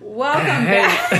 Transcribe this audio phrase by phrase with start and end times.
[0.00, 1.12] Welcome back.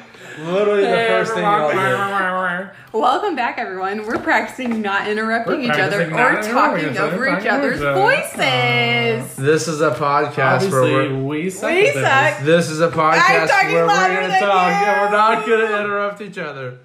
[0.38, 2.70] Literally the first thing y'all did.
[2.94, 4.06] Welcome back, everyone.
[4.06, 7.38] We're practicing not interrupting We're each other practicing not or interrupting talking each other, over
[7.38, 9.38] each other's over each voices.
[9.38, 11.70] Uh, this is a podcast Obviously, where we're, we suck.
[11.70, 12.04] We at this.
[12.04, 12.44] suck.
[12.44, 14.88] this is a podcast talking where we're louder gonna than talk you.
[14.88, 16.78] and we're not gonna interrupt each other.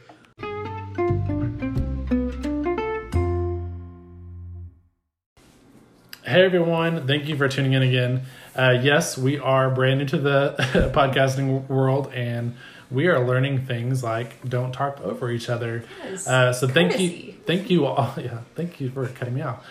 [6.23, 8.23] Hey everyone, thank you for tuning in again.
[8.55, 10.55] Uh, yes, we are brand new to the
[10.93, 12.55] podcasting world and
[12.89, 15.83] we are learning things like don't talk over each other.
[16.03, 16.27] Yes.
[16.27, 18.13] Uh, so thank you, thank you all.
[18.17, 19.65] Yeah, thank you for cutting me off.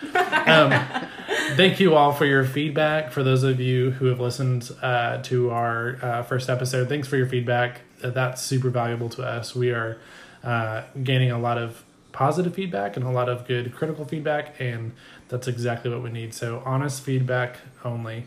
[0.47, 0.71] Um,
[1.55, 3.11] thank you all for your feedback.
[3.11, 7.17] For those of you who have listened uh, to our uh, first episode, thanks for
[7.17, 7.81] your feedback.
[8.03, 9.55] Uh, That's super valuable to us.
[9.55, 9.97] We are
[10.43, 14.93] uh, gaining a lot of positive feedback and a lot of good critical feedback, and
[15.27, 16.33] that's exactly what we need.
[16.33, 18.25] So honest feedback only.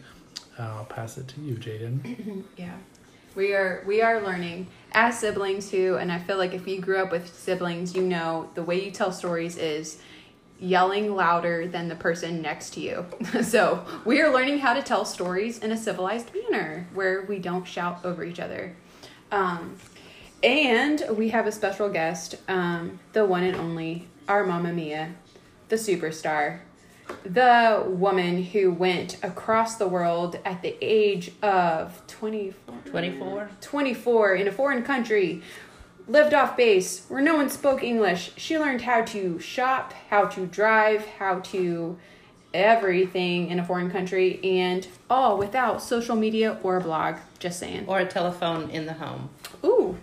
[0.58, 2.44] I'll pass it to you, Jaden.
[2.56, 2.76] Yeah.
[3.34, 6.98] We are we are learning as siblings too, and I feel like if you grew
[6.98, 10.00] up with siblings, you know the way you tell stories is
[10.58, 13.06] yelling louder than the person next to you.
[13.42, 17.64] so we are learning how to tell stories in a civilized manner where we don't
[17.64, 18.74] shout over each other.
[19.30, 19.76] Um,
[20.42, 25.14] and we have a special guest, um, the one and only our Mama Mia,
[25.68, 26.60] the superstar,
[27.24, 33.50] the woman who went across the world at the age of 24, 24?
[33.60, 35.42] 24 in a foreign country,
[36.06, 38.32] lived off base where no one spoke English.
[38.36, 41.98] She learned how to shop, how to drive, how to
[42.54, 47.16] everything in a foreign country, and all without social media or a blog.
[47.38, 47.84] Just saying.
[47.86, 49.28] Or a telephone in the home.
[49.64, 49.96] Ooh,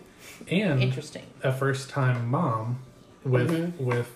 [0.47, 1.25] And Interesting.
[1.43, 2.79] a first time mom
[3.23, 3.83] with mm-hmm.
[3.83, 4.11] with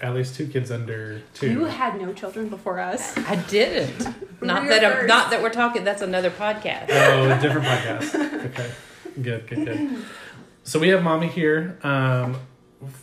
[0.00, 1.50] at least two kids under two.
[1.50, 3.16] you had no children before us.
[3.18, 4.06] I didn't.
[4.42, 5.84] Not that I'm, not that we're talking.
[5.84, 6.86] That's another podcast.
[6.88, 8.46] Oh, different podcast.
[8.46, 8.70] Okay,
[9.20, 10.04] good, good, good.
[10.62, 11.78] So we have mommy here.
[11.82, 12.36] Um,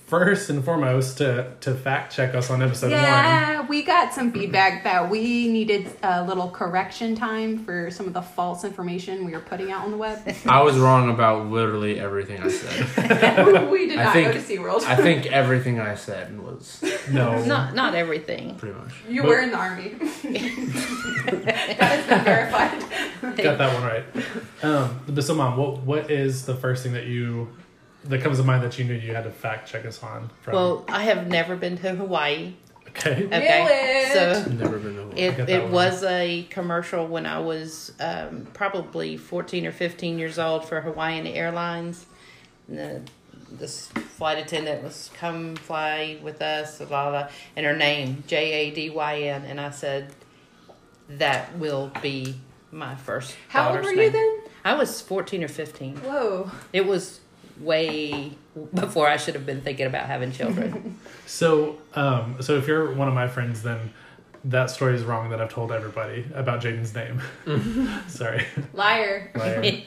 [0.07, 2.99] first and foremost, to to fact check us on episode one.
[2.99, 8.13] Yeah, we got some feedback that we needed a little correction time for some of
[8.13, 10.19] the false information we were putting out on the web.
[10.47, 13.69] I was wrong about literally everything I said.
[13.71, 14.83] we did I not think- go to SeaWorld.
[14.85, 18.55] I think everything I said was No, Not not everything.
[18.55, 18.93] pretty much.
[19.07, 19.89] you but- were in the army.
[19.99, 22.81] that has been verified.
[23.37, 24.03] got that one right.
[24.63, 27.49] Um, but so, mom, what what is the first thing that you
[28.09, 30.29] that comes to mind that you knew you had to fact check us on?
[30.41, 30.53] From?
[30.53, 32.53] Well, I have never been to Hawaii.
[32.89, 34.13] okay, Okay, Really?
[34.45, 35.17] so Never been to one.
[35.17, 35.71] it it one.
[35.71, 41.27] was a commercial when I was um, probably fourteen or fifteen years old for Hawaiian
[41.27, 42.05] Airlines.
[42.67, 43.01] And the
[43.49, 48.51] this flight attendant was come fly with us, blah blah, blah and her name J
[48.53, 50.13] A D Y N, and I said
[51.09, 52.35] that will be
[52.71, 53.35] my first.
[53.47, 54.39] How old daughter's were you then?
[54.65, 55.95] I was fourteen or fifteen.
[55.97, 56.51] Whoa.
[56.73, 57.21] It was
[57.59, 58.31] way
[58.73, 60.99] before I should have been thinking about having children.
[61.29, 63.91] So, um, so if you're one of my friends, then
[64.45, 67.21] that story is wrong that I've told everybody about Jaden's name.
[68.07, 68.45] Sorry.
[68.73, 69.29] Liar.
[69.35, 69.81] Liar.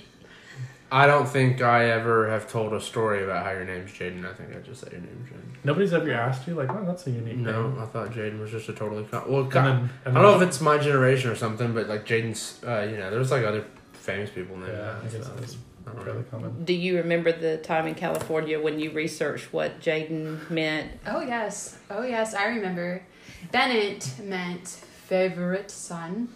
[0.93, 4.29] I don't think I ever have told a story about how your name's Jaden.
[4.29, 5.65] I think I just said your name's Jaden.
[5.65, 7.77] Nobody's ever asked you like, oh, that's a unique No, name.
[7.77, 9.43] No, I thought Jaden was just a totally con- well.
[9.43, 12.61] And God, then, I don't know if it's my generation or something, but like Jaden's,
[12.67, 13.65] uh, you know, there's like other
[13.95, 15.57] famous people named Yeah, I that.
[15.95, 16.13] Guess so, that's I don't know.
[16.13, 16.65] fairly common.
[16.65, 20.91] Do you remember the time in California when you researched what Jaden meant?
[21.07, 21.79] Oh yes.
[21.91, 23.03] Oh yes, I remember.
[23.53, 26.29] Bennett meant favorite son.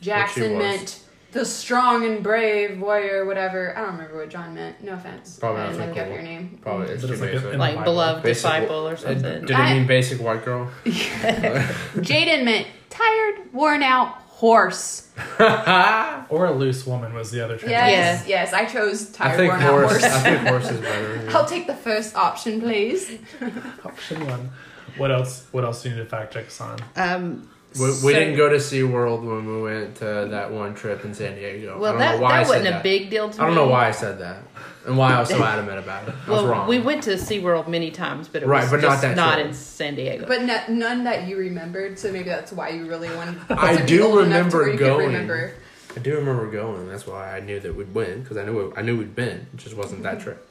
[0.00, 1.00] Jackson meant
[1.32, 3.76] the strong and brave warrior, whatever.
[3.76, 4.82] I don't remember what John meant.
[4.82, 5.38] No offense.
[5.38, 6.58] Probably I didn't look up your name.
[6.62, 7.58] Probably it's But too it's like a- basic.
[7.58, 9.22] Like beloved Basic- disciple or something?
[9.46, 10.70] Did it mean basic white girl?
[10.84, 15.08] Jaden meant tired, worn out horse.
[16.28, 17.70] Or a loose woman was the other choice.
[17.70, 18.52] Yes, yes.
[18.52, 19.90] I chose I tired, think worn out horse.
[19.92, 20.04] horse.
[20.04, 21.22] I think horse is better.
[21.24, 21.38] yeah.
[21.38, 23.18] I'll take the first option, please.
[23.84, 24.50] Option one.
[24.96, 25.46] What else?
[25.52, 26.78] What else do you need to fact check us on?
[26.96, 27.48] Um,
[27.78, 31.14] We, we so- didn't go to SeaWorld when we went to that one trip in
[31.14, 31.74] San Diego.
[31.76, 33.42] I Well, don't that, know why I that said wasn't a big deal to me.
[33.42, 34.38] I don't know why I said that
[34.86, 36.14] and why I was so adamant about it.
[36.26, 36.68] I was Well, wrong.
[36.68, 39.34] we went to SeaWorld many times, but it Right, was but not just that not
[39.34, 39.46] trip.
[39.48, 40.26] in San Diego.
[40.26, 43.38] But no, none that you remembered, so maybe that's why you really wanted.
[43.50, 45.06] I to be do old to remember where you could going.
[45.06, 45.54] Remember.
[45.96, 46.88] I do remember going.
[46.88, 49.46] That's why I knew that we'd win because I knew I knew we'd been.
[49.54, 50.46] It just wasn't that trip.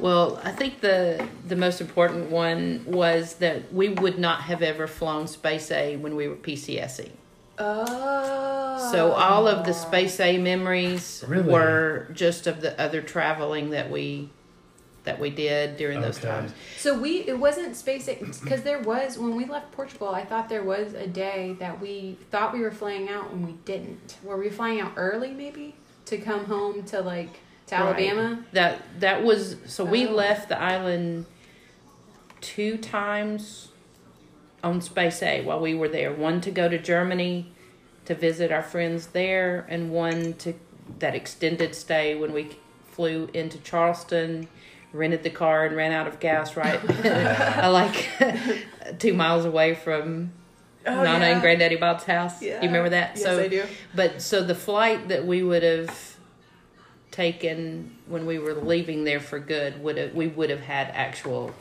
[0.00, 4.86] Well, I think the the most important one was that we would not have ever
[4.86, 7.10] flown Space A when we were PCSing.
[7.58, 8.88] Oh.
[8.92, 11.52] So all of the Space A memories Really?
[11.52, 14.30] were just of the other traveling that we
[15.04, 16.28] that we did during those Okay.
[16.28, 16.52] times.
[16.78, 20.08] So we it wasn't space A because there was when we left Portugal.
[20.08, 23.52] I thought there was a day that we thought we were flying out and we
[23.66, 24.16] didn't.
[24.24, 25.30] Were we flying out early?
[25.30, 25.74] Maybe.
[26.06, 27.82] to come home to like to Right.
[27.82, 28.44] Alabama.
[28.52, 30.12] That that was so we Oh.
[30.12, 31.26] left the island
[32.40, 33.68] two times
[34.62, 36.12] on Space A while we were there.
[36.12, 37.52] One to go to Germany
[38.06, 40.54] to visit our friends there, and one to
[40.98, 42.50] that extended stay when we
[42.92, 44.46] flew into Charleston,
[44.92, 46.80] rented the car and ran out of gas right,
[47.72, 48.08] like
[48.98, 50.32] two miles away from
[50.86, 51.32] Oh, Nana yeah.
[51.32, 52.42] and Granddaddy Bob's house.
[52.42, 52.60] Yeah.
[52.60, 53.12] You remember that?
[53.14, 53.64] Yes, so I do.
[53.94, 56.13] but so the flight that we would have
[57.14, 61.54] taken when we were leaving there for good would have we would have had actual,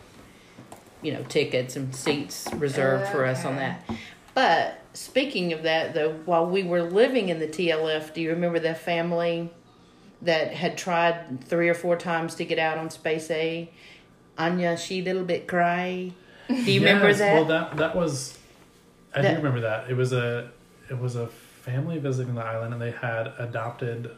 [1.03, 3.87] you know, tickets and seats reserved for us on that.
[4.33, 8.57] But speaking of that, though, while we were living in the TLF, do you remember
[8.61, 9.51] that family
[10.23, 13.71] that had tried three or four times to get out on Space A?
[14.35, 16.11] Anya, she little bit cry.
[16.47, 17.33] Do you remember that?
[17.35, 18.39] Well, that that was.
[19.13, 19.87] I That- do remember that.
[19.87, 20.49] It was a
[20.89, 24.09] it was a family visiting the island, and they had adopted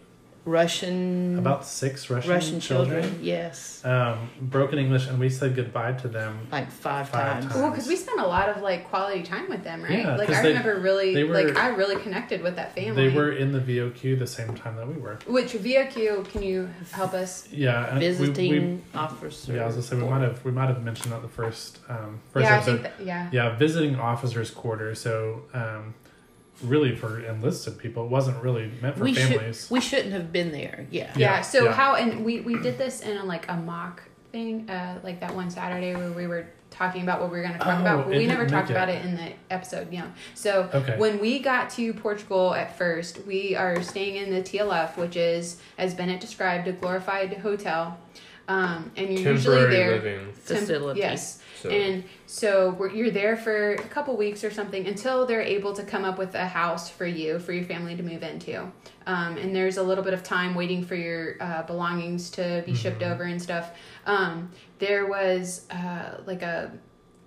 [0.46, 3.02] Russian about six Russian, Russian children.
[3.04, 3.24] children.
[3.24, 6.48] Yes, Um, broken English, and we said goodbye to them.
[6.52, 7.46] like five, Five times.
[7.46, 7.56] times.
[7.56, 10.00] Well, because we spent a lot of like quality time with them, right?
[10.00, 13.10] Yeah, like 'cause I they- remember really, were- like I really connected with that family.
[13.10, 15.18] They were in the VOQ the same time that we were.
[15.28, 16.24] Which VOQ?
[16.32, 17.48] Can you help us?
[17.52, 18.52] Yeah, and we- Visiting
[18.94, 19.54] We, officer.
[19.54, 21.80] yeah, I was gonna say we might have we might have mentioned that the first
[21.90, 22.82] um, first yeah, I episode.
[22.82, 23.30] think that, yeah.
[23.32, 25.00] yeah, visiting officers' quarters.
[25.02, 25.94] So um,
[26.64, 29.64] really for enlisted people, it wasn't really meant for we families.
[29.64, 30.88] should we shouldn't have been there.
[30.92, 31.12] Yeah.
[31.16, 31.36] Yeah.
[31.36, 31.72] Yeah, So yeah.
[31.74, 35.36] how and we we did this in a, like a mock thing, uh, like that
[35.36, 38.06] one Saturday where we were talking about what we were going to talk Oh, about,
[38.06, 38.96] but we never talked make about it.
[38.96, 39.94] it in the episode.
[39.94, 40.08] Yeah.
[40.34, 40.98] So Okay.
[40.98, 45.58] when we got to Portugal at first, we are staying in the TLF, which is,
[45.78, 47.98] as Bennett described, a glorified hotel.
[48.50, 49.92] Um, and you're usually Temporary there.
[49.92, 50.20] living.
[50.46, 51.00] Temp- Facility.
[51.00, 51.42] yes.
[51.62, 55.74] So And so we're, you're there for a couple weeks or something until they're able
[55.74, 58.62] to come up with a house for you, for your family to move into.
[59.06, 62.74] Um, and there's a little bit of time waiting for your uh, belongings to be
[62.74, 63.72] shipped over and stuff.
[64.08, 66.72] Um, there was uh, like a,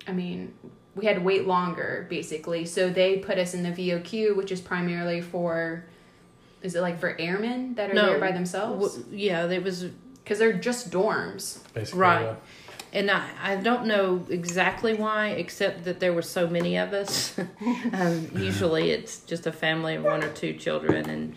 [0.07, 0.53] I mean,
[0.95, 2.65] we had to wait longer basically.
[2.65, 5.85] So they put us in the VOQ, which is primarily for,
[6.61, 8.05] is it like for airmen that are No.
[8.07, 8.95] there by themselves?
[8.97, 9.85] W- yeah, it was
[10.23, 11.59] Because they're just dorms.
[11.73, 12.21] Basically, Right.
[12.23, 12.35] yeah.
[12.93, 17.37] And I, I don't know exactly why, except that there were so many of us.
[17.93, 21.35] um, usually it's just a family of one or two children, and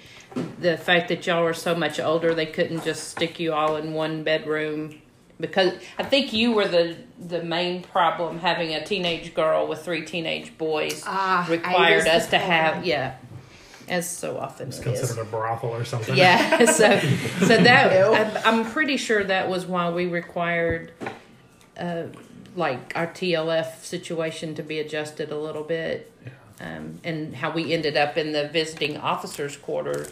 [0.60, 3.92] the fact that y'all were so much older, they couldn't just stick you all in
[3.92, 4.98] one bedroom.
[5.40, 10.04] Because I think you were the the main problem having a teenage girl with three
[10.04, 12.88] teenage boys Ah, I required us to have problem.
[12.88, 13.16] yeah,
[13.88, 15.00] as so often It's it is.
[15.00, 16.16] considered a brothel or something.
[16.16, 16.96] Yeah, so
[17.40, 20.92] so that I'm, I'm pretty sure that was why we required,
[21.82, 22.04] uh,
[22.54, 26.12] like our TLF situation to be adjusted a little bit,
[26.60, 30.06] um, and how we ended up in the visiting officers' quarter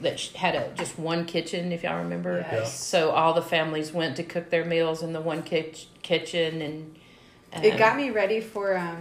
[0.00, 2.38] that had a just one kitchen, if y'all remember.
[2.50, 2.78] Yes.
[2.82, 6.96] So all the families went to cook their meals in the one kitch- kitchen, and
[7.64, 9.00] It um, got me ready for um,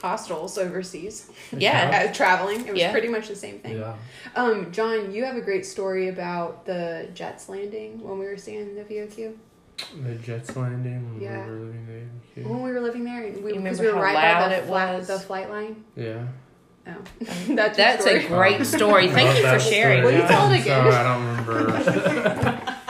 [0.00, 1.30] hostels overseas.
[1.56, 2.06] yeah.
[2.08, 2.92] Uh, traveling, it was Yeah.
[2.92, 3.78] pretty much the same thing.
[3.78, 3.96] Yeah.
[4.36, 8.60] Um, John, you have a great story about the Jets landing when we were staying
[8.70, 9.34] in the VOQ.
[10.02, 11.44] The Jets landing when Yeah.
[11.46, 11.86] we were living
[12.34, 12.44] there.
[12.44, 14.50] When we were living there, we, You because remember we were how right by loud
[14.50, 15.06] the, it fla- was?
[15.06, 15.84] the flight line.
[15.96, 16.26] Yeah.
[16.86, 16.92] Oh,
[17.48, 19.08] that's That's a great story.
[19.08, 20.02] Thank you for that sharing.
[20.04, 20.90] Will you tell it again?
[20.90, 22.60] Sorry, I don't remember.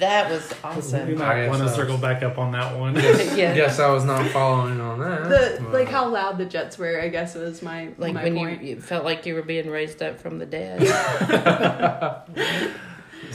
[0.00, 1.08] That was awesome.
[1.08, 2.96] I might want to circle back up on that one.
[2.96, 3.54] yeah.
[3.54, 5.28] Guess I was not following on that.
[5.30, 7.00] The but- like how loud the Jets were.
[7.00, 8.62] I guess was my Like my when point.
[8.62, 10.82] you, you felt like you were being raised up from the dead.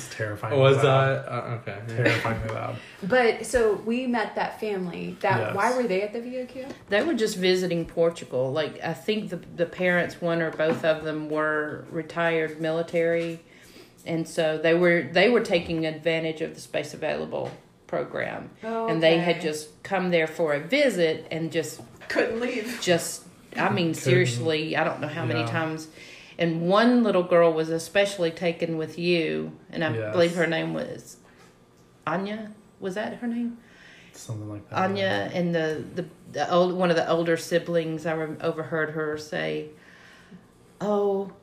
[0.05, 0.59] It's terrifying.
[0.59, 0.83] was loud.
[1.25, 1.77] that uh, okay?
[1.89, 1.95] yeah.
[1.95, 2.75] terrifyingly loud?
[3.03, 5.17] But so we met that family.
[5.21, 5.55] That Yes.
[5.55, 6.71] why were they at the VOQ?
[6.89, 8.51] they were just visiting Portugal.
[8.51, 13.39] Like I think the the parents, one or both of them, were retired military,
[14.05, 17.51] and so they were they were taking advantage of the space available
[17.87, 22.79] program, Oh, and they had just come there for a visit and just couldn't leave.
[22.81, 23.23] just
[23.57, 25.87] I mean Couldn't- seriously, I don't know how many times.
[26.39, 30.11] And one little girl was especially taken with you, and I Yes.
[30.13, 31.17] believe her name was
[32.07, 32.53] Anya.
[32.79, 33.57] Was that her name?
[34.13, 34.79] Something like that.
[34.79, 38.05] Anya and the the, the old one of the older siblings.
[38.05, 39.67] I overheard her say,
[40.79, 41.33] "Oh,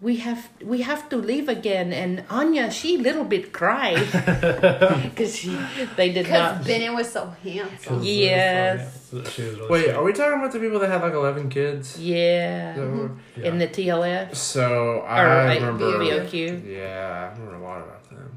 [0.00, 3.96] we have we have to leave again." And Anya, she little bit cried
[5.10, 5.56] because she
[5.96, 6.64] they did Because not.
[6.64, 7.96] Bennett was so She handsome.
[7.96, 9.08] was really Yes.
[9.10, 9.24] funny.
[9.30, 9.94] She was really Wait, sweet.
[9.94, 11.98] are we talking about the people that had like eleven kids?
[11.98, 13.48] Yeah, That were- Yeah.
[13.48, 15.84] in the TLF So or I uh, remember.
[15.98, 16.66] VOQ.
[16.66, 18.30] Yeah, I remember a lot about them.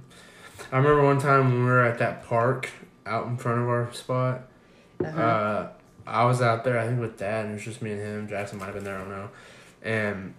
[0.72, 2.70] I remember one time when we were at that park
[3.06, 4.44] out in front of our spot.
[5.04, 5.22] Uh-huh.
[5.22, 5.68] Uh,
[6.08, 8.28] I was out there, I think, with Dad, and it was just me and him.
[8.30, 9.30] Jackson might have been there, I don't know.
[9.84, 10.34] And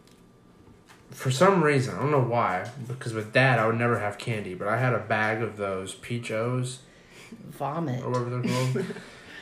[1.12, 4.54] for some reason, I don't know why, because with dad I would never have candy,
[4.54, 6.80] but I had a bag of those peach O's
[7.50, 8.02] Vomit.
[8.02, 8.42] or whatever they're
[8.72, 8.86] called.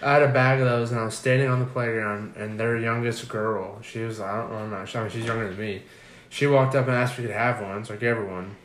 [0.02, 2.76] I had a bag of those, and I was standing on the playground, and their
[2.78, 5.58] youngest girl, she was I don't, I don't know, she- I mean, she's younger than
[5.58, 5.82] me.
[6.28, 8.56] She walked up and asked if we could have one, so I gave her one.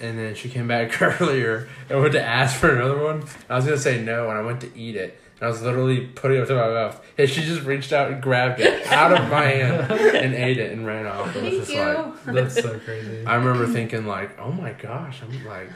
[0.00, 3.24] And then she came back earlier and went to ask for another one.
[3.48, 5.20] I was gonna say no, and I went to eat it.
[5.38, 8.10] And I was literally putting it up to my mouth, and she just reached out
[8.10, 11.34] and grabbed it out of my hand and ate it and ran off.
[11.36, 12.32] It was Thank just you.
[12.32, 13.26] like That's so crazy.
[13.26, 15.70] I remember thinking like, oh my gosh, I'm like,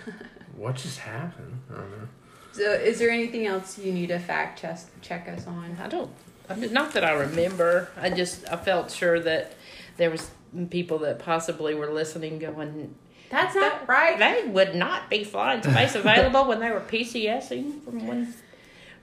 [0.57, 1.61] what just happened?
[1.71, 2.09] I don't know.
[2.53, 5.77] So, is there anything else you need to fact check check us on?
[5.81, 6.11] I don't.
[6.49, 7.91] I mean, not that I remember.
[7.97, 9.55] I just I felt sure that
[9.99, 10.31] there was
[10.71, 12.95] people that possibly were listening, going,
[13.31, 14.19] That's not right.
[14.19, 18.35] They would not be flying space available when they were PCSing from one.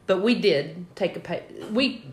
[0.08, 1.44] But we did take a pay.
[1.72, 2.06] We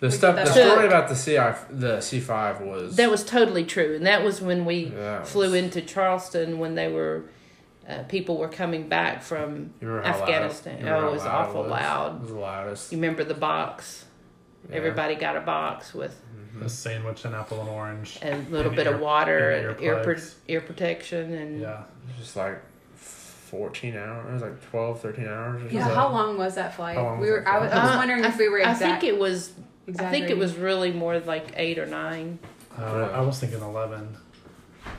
[0.00, 0.52] The stuff, the that.
[0.54, 4.40] story about the CI, the C five was that was totally true, and that was
[4.40, 7.24] when we That flew into Charleston when they were.
[7.88, 9.74] Uh, people were coming back from.
[9.80, 10.84] You remember how Afghanistan.
[10.84, 11.70] Loud, Oh, it was loud awful was?
[11.72, 12.14] loud.
[12.14, 12.92] It was the loudest.
[12.92, 14.04] You remember the box?
[14.70, 14.76] Yeah.
[14.76, 16.16] Everybody got a box with
[16.64, 18.18] A sandwich, an apple and orange.
[18.22, 21.80] And a little And bit ear- of water, and and ear ear protection, and Yeah.
[21.80, 22.62] It was just like
[23.52, 24.26] fourteen hours.
[24.28, 25.62] It was like 12, 13 hours.
[25.62, 25.94] Or Yeah, something.
[25.96, 26.96] how long was that flight?
[26.96, 27.44] How long we was were.
[27.44, 29.52] that I was, I was Uh, wondering I- if we were I think it was.
[29.98, 32.38] I think it was really more like eight or nine.
[32.78, 34.16] Uh, I was thinking 11.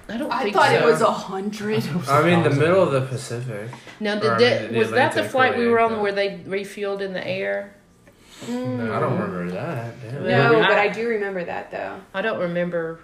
[0.08, 0.32] I don't.
[0.32, 0.76] I think thought so.
[0.78, 1.84] it was a hundred.
[2.08, 3.70] I mean, the middle of the Pacific.
[4.00, 6.12] Now, Or, did I mean, the was that the flight we were on that- where
[6.12, 7.76] they refueled in the air?
[8.48, 8.94] No.
[8.94, 9.94] I don't remember that.
[10.02, 10.24] Damn.
[10.28, 12.00] No, I- but I do remember that though.
[12.14, 13.00] I don't remember.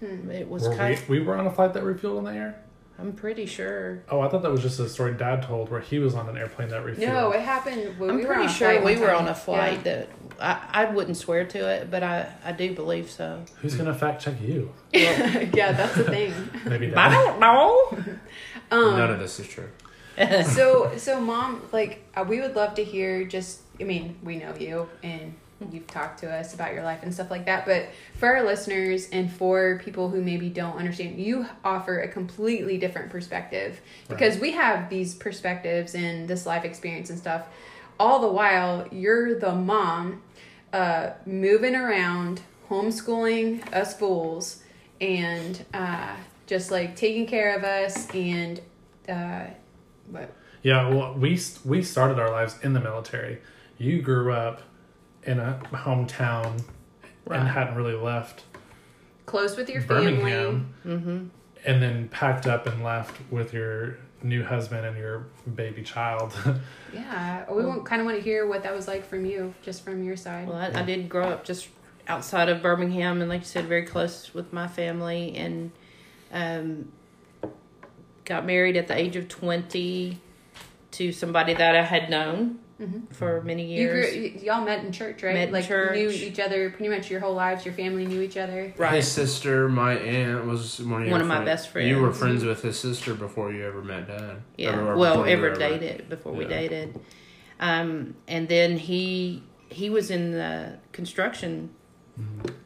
[0.00, 0.30] Hmm.
[0.30, 0.98] It was Were kind.
[1.08, 2.54] we, we were on a flight that refueled in the air?
[3.02, 4.04] I'm pretty sure.
[4.08, 6.36] Oh, I thought that was just a story Dad told where he was on an
[6.36, 6.98] airplane that refueled.
[7.08, 7.98] No, it happened.
[7.98, 10.08] When I'm we were pretty on a sure flight we were on a flight that
[10.40, 13.44] I, I wouldn't swear to it, but I, I do believe so.
[13.60, 14.72] Who's gonna fact check you?
[14.92, 16.32] Yeah, yeah that's the thing.
[16.64, 16.98] Maybe Dad.
[16.98, 18.18] I don't know.
[18.70, 19.68] Um, None of this is true.
[20.44, 24.54] so so mom like uh, we would love to hear just i mean we know
[24.56, 25.34] you and
[25.70, 29.08] you've talked to us about your life and stuff like that but for our listeners
[29.10, 33.80] and for people who maybe don't understand you offer a completely different perspective.
[34.08, 37.46] Because we have these perspectives and this life experience and stuff
[37.98, 40.22] all the while you're the mom
[40.72, 44.62] uh, moving around homeschooling us fools
[45.00, 46.14] and uh,
[46.46, 48.60] just like taking care of us and
[49.08, 49.44] uh,
[50.10, 50.32] what?
[50.62, 53.38] Yeah, well, we we started our lives in the military.
[53.78, 54.62] You grew up
[55.24, 56.62] in a hometown
[57.24, 57.38] Right.
[57.38, 58.42] and hadn't really left
[59.26, 60.12] close with your family.
[60.12, 61.24] Birmingham, Mm-hmm.
[61.64, 66.32] and then packed up and left with your new husband and your baby child.
[66.92, 69.82] Yeah, we want, kind of want to hear what that was like from you, just
[69.82, 70.46] from your side.
[70.46, 71.68] Well, I, I did grow up just
[72.06, 75.70] outside of Birmingham, and like you said, very close with my family, and
[76.32, 76.92] um,
[78.24, 80.20] got married at the age of twenty
[80.92, 83.14] to somebody that I had known Mhm.
[83.14, 84.34] for many You grew, years.
[84.34, 85.34] y- y'all met in church, right?
[85.34, 85.94] Met like church.
[85.94, 87.64] knew each other pretty much your whole lives.
[87.64, 88.72] Your family knew each other.
[88.76, 88.94] Right.
[88.94, 91.88] His sister, my aunt, was one of your One of my best friends.
[91.88, 92.42] You were friends.
[92.42, 94.42] friends with his sister before you ever met Dad.
[94.56, 94.76] Yeah.
[94.78, 96.98] Or- or well, ever ever- dated before we dated,
[97.60, 101.70] um, and then he he was in the construction.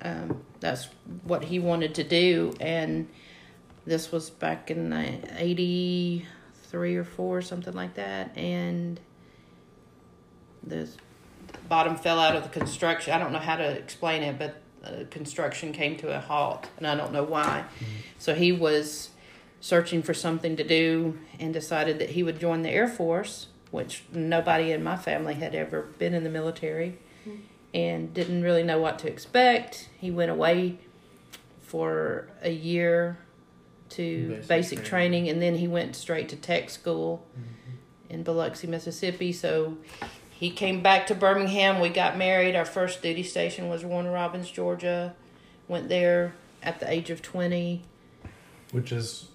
[0.03, 0.89] Um, that's
[1.25, 3.07] what he wanted to do, and
[3.87, 6.27] this was back in the eighty
[6.65, 8.99] three or four, something like that, and
[10.67, 10.89] the
[11.69, 13.13] bottom fell out of the construction.
[13.13, 16.87] I don't know how to explain it, but uh, construction came to a halt, and
[16.87, 17.65] I don't know why.
[18.19, 19.11] So he was
[19.61, 24.05] searching for something to do and decided that he would join the Air Force, which
[24.13, 26.99] nobody in my family had ever been in the military
[27.75, 29.89] and didn't really know what to expect.
[29.99, 30.79] He went away
[31.63, 33.19] for a year
[33.91, 34.89] to Basic basic, training.
[35.25, 35.29] training.
[35.31, 37.27] and then he went straight to tech school
[38.09, 39.33] in Biloxi, Mississippi.
[39.33, 39.77] So
[40.39, 41.81] he came back to Birmingham.
[41.81, 42.55] We got married.
[42.55, 45.15] Our first duty station was Warner Robins, Georgia.
[45.67, 47.83] Went there at the age of 20.
[48.73, 49.29] which is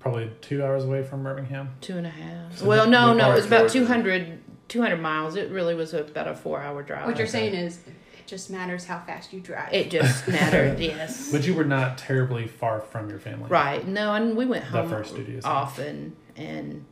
[0.00, 1.70] probably two hours away from Birmingham.
[1.82, 2.58] Two and a half.
[2.58, 3.80] So well, no, no, it was about Georgia?
[3.80, 4.38] 200,
[4.68, 5.36] 200 miles.
[5.36, 7.06] It really was about a four hour drive.
[7.06, 7.50] What you're Okay.
[7.50, 9.72] saying is, it just matters how fast you drive.
[9.74, 11.30] It just mattered, yes.
[11.30, 13.48] But you were not terribly far from your family.
[13.50, 13.86] Right.
[13.86, 16.84] No, and we went That home first duty often, and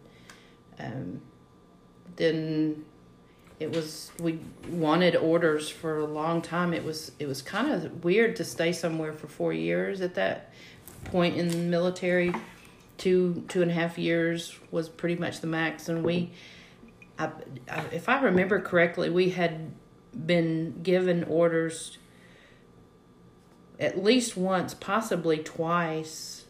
[0.79, 1.21] um,
[2.17, 2.85] then
[3.62, 4.38] it was we
[4.69, 6.75] wanted orders for a long time.
[6.75, 10.52] It was it was kind of weird to stay somewhere for four years at that
[11.04, 12.35] point in the military.
[12.99, 16.33] Two two and a half years was pretty much the max, and we,
[17.19, 17.31] I,
[17.71, 19.73] I, if I remember correctly, we had
[20.26, 21.99] been given orders
[23.81, 26.45] at least once, possibly twice,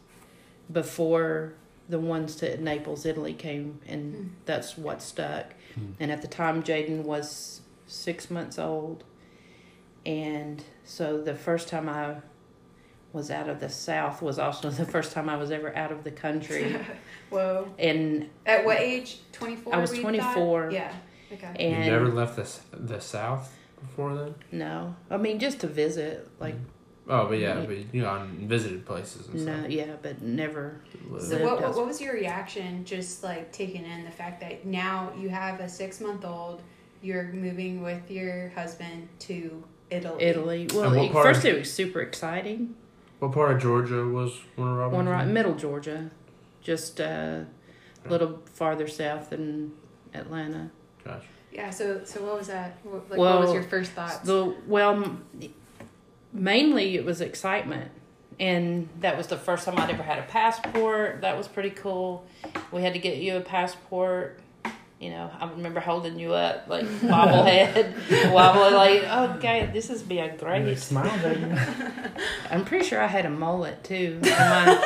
[0.71, 1.53] before
[1.89, 4.27] the ones to Naples, Italy came, and hmm.
[4.45, 5.53] that's what stuck.
[5.75, 5.91] Hmm.
[5.99, 9.03] And at the time, Jaden was six months old,
[10.05, 12.15] and so the first time I
[13.13, 16.03] was out of the South was also the first time I was ever out of
[16.03, 16.75] the country,
[17.29, 17.67] Whoa.
[17.77, 19.19] and At what age?
[19.33, 19.75] 24?
[19.75, 20.33] I was 24.
[20.33, 20.71] thought?
[20.71, 20.93] Yeah.
[21.31, 21.55] Okay.
[21.59, 24.35] and you never left the the South before then?
[24.51, 26.63] no, I mean just to visit, like hmm.
[27.09, 29.69] Oh, but yeah, but you know, and visited places and no, stuff.
[29.69, 30.79] yeah, but never.
[31.09, 31.25] Lived.
[31.25, 35.11] So what, what what was your reaction just like taking in the fact that now
[35.17, 36.61] you have a six month old,
[37.01, 40.23] you're moving with your husband to Italy.
[40.23, 40.67] Italy.
[40.73, 41.25] Well, And what at part?
[41.35, 42.75] first it was super exciting.
[43.19, 45.05] What part of Georgia was Warner Robinson?
[45.05, 46.09] One right, middle Georgia,
[46.61, 47.41] just uh,
[48.05, 49.73] a little farther south than
[50.13, 50.71] Atlanta.
[51.03, 51.25] Gotcha.
[51.51, 51.69] Yeah.
[51.69, 52.77] So so what was that?
[52.83, 54.19] What, like, Well, what was your first thoughts?
[54.19, 55.25] The well, m-
[56.33, 57.91] mainly it was excitement,
[58.39, 61.21] and that was the first time I'd ever had a passport.
[61.21, 62.25] That was pretty cool.
[62.71, 64.39] We had to get you a passport.
[64.99, 69.03] You know, I remember holding you up like wobblehead, wobbling like,
[69.35, 70.79] okay, this is being Like, great.
[70.79, 72.11] smile, Jaden.
[72.49, 74.21] I'm pretty sure I had a mullet too.
[74.23, 74.79] And,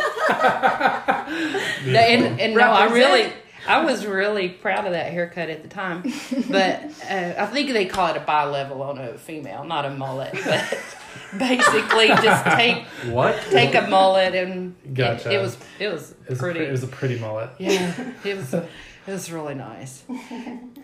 [1.86, 3.32] my- and, and no, I really,
[3.68, 6.02] I was really proud of that haircut at the time.
[6.50, 10.34] But uh, I think they call it a bi-level on a female, not a mullet.
[10.44, 10.80] But
[11.38, 13.36] basically, just take What?
[13.50, 15.32] take a mullet and Gotcha.
[15.32, 16.60] it, it was it was It was, a pretty.
[16.60, 17.50] pre- it was a pretty mullet.
[17.60, 17.94] Yeah,
[18.24, 18.68] it was it
[19.08, 20.04] was really nice.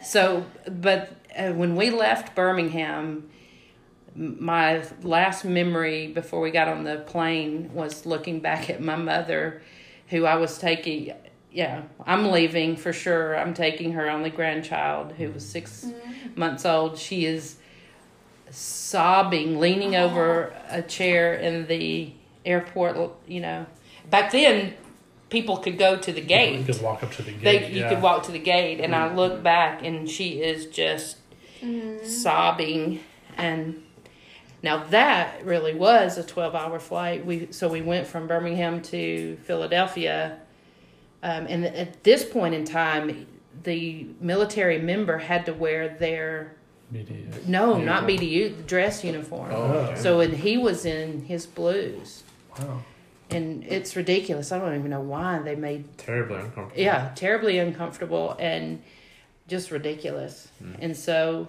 [0.04, 3.30] So, but uh, when we left Birmingham,
[4.16, 9.62] my last memory before we got on the plane was looking back at my mother,
[10.08, 11.14] who I was taking.
[11.52, 13.38] Yeah, I'm leaving for sure.
[13.38, 15.86] I'm taking her only grandchild, who was 6
[16.36, 16.98] months old.
[16.98, 17.58] She is
[18.54, 22.14] sobbing, leaning over a chair in the
[22.46, 22.98] airport.
[23.28, 23.66] You know,
[24.10, 24.76] back then
[25.30, 27.44] people could go to the gate You could walk up to the gate.
[27.44, 27.90] they you yeah.
[27.90, 31.18] could walk to the gate and i look back and she is just
[32.06, 33.00] sobbing
[33.36, 33.82] and
[34.62, 39.36] now that really was a 12 hour flight we so we went from birmingham to
[39.44, 40.38] philadelphia
[41.24, 43.26] um, and at this point in time
[43.64, 46.56] the military member had to wear their
[46.94, 47.48] BDU.
[47.48, 50.00] no not bdu the dress uniform Oh, okay.
[50.02, 52.24] so and he was in his blues
[52.60, 52.82] Wow.
[53.32, 56.82] and it's ridiculous i don't even know why they made terribly uncomfortable.
[56.84, 58.82] yeah terribly uncomfortable and
[59.48, 60.48] just ridiculous
[60.80, 61.48] and so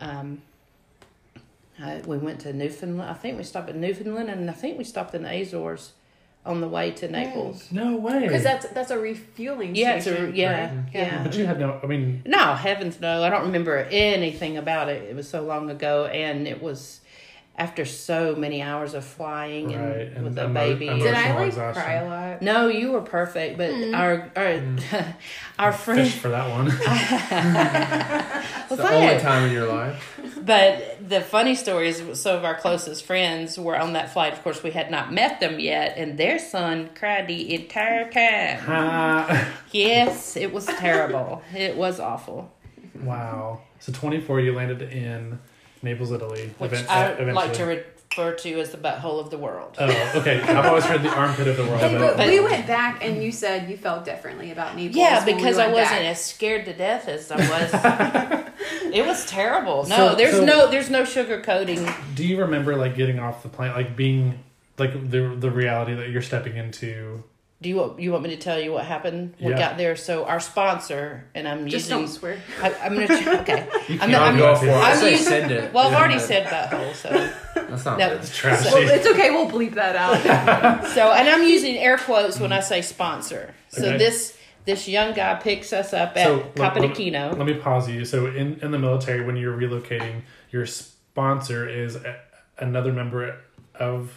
[0.00, 0.40] um
[1.80, 4.84] I, we went to newfoundland i think we stopped at newfoundland and i think we
[4.84, 5.92] stopped in the azores
[6.46, 8.20] on the way to naples No way.
[8.20, 10.34] Because that's that's a refueling yeah it's a, station.
[10.34, 10.84] yeah, right?
[10.94, 11.78] yeah But you had no.
[11.82, 15.68] I mean, no heavens no i don't remember anything about it it was so long
[15.70, 17.00] ago and it was
[17.58, 21.48] after so many hours of flying and, Right, and with a baby Did I like
[21.48, 21.82] exhaustion.
[21.82, 22.40] cry a lot?
[22.42, 24.62] no you were perfect but our our,
[25.58, 26.70] our friend for that one.
[28.70, 30.20] It's Well, the only had- time in your life.
[30.44, 34.32] But the funny story is some of our closest friends were on that flight.
[34.34, 38.62] Of course, we had not met them yet, and their son cried the entire time.
[38.68, 41.42] Ah, Yes, it was terrible.
[41.54, 42.52] It was awful.
[43.02, 43.60] wow.
[43.80, 45.38] So 24, you landed in
[45.82, 46.50] Naples, Italy.
[46.58, 47.32] Which event- I eventually.
[47.32, 49.76] like to refer to as the butthole of the world.
[49.78, 50.40] Oh, okay.
[50.40, 51.80] I've always heard the armpit of the world.
[51.80, 54.96] Hey, but- but we went back and you said you felt differently about Naples.
[54.96, 56.02] Yeah, when we because I wasn't back.
[56.02, 58.44] as scared to death as I was.
[58.92, 59.86] it was terrible.
[59.86, 61.92] No, So- there's so- no there's no sugarcoating.
[62.14, 64.38] Do you remember like getting off the plane, like being
[64.78, 67.22] like the the reality that you're stepping into?
[67.60, 69.34] Do you want you want me to tell you what happened?
[69.40, 69.58] We Yeah.
[69.58, 69.96] got there.
[69.96, 71.98] So our sponsor and I'm Just using.
[71.98, 72.38] don't swear.
[72.62, 73.66] I, I'm gonna okay.
[73.88, 74.70] You I'm can't not- I'm- go for it.
[74.70, 75.72] I'm I say using- send it.
[75.72, 77.08] Well, I've already said butthole, so
[77.54, 78.08] That's not No.
[78.10, 78.16] bad.
[78.18, 78.72] It's trashy.
[78.72, 79.30] Well, it's okay.
[79.30, 80.86] We'll bleep that out.
[80.94, 83.52] so and I'm using air quotes when I say sponsor.
[83.70, 83.98] So Okay.
[83.98, 87.88] this this young guy picks us up at So, let- let me- Let me pause
[87.88, 88.04] you.
[88.04, 92.20] So in, in the military, when you're relocating, your sponsor is a,
[92.58, 93.40] another member
[93.74, 94.12] of.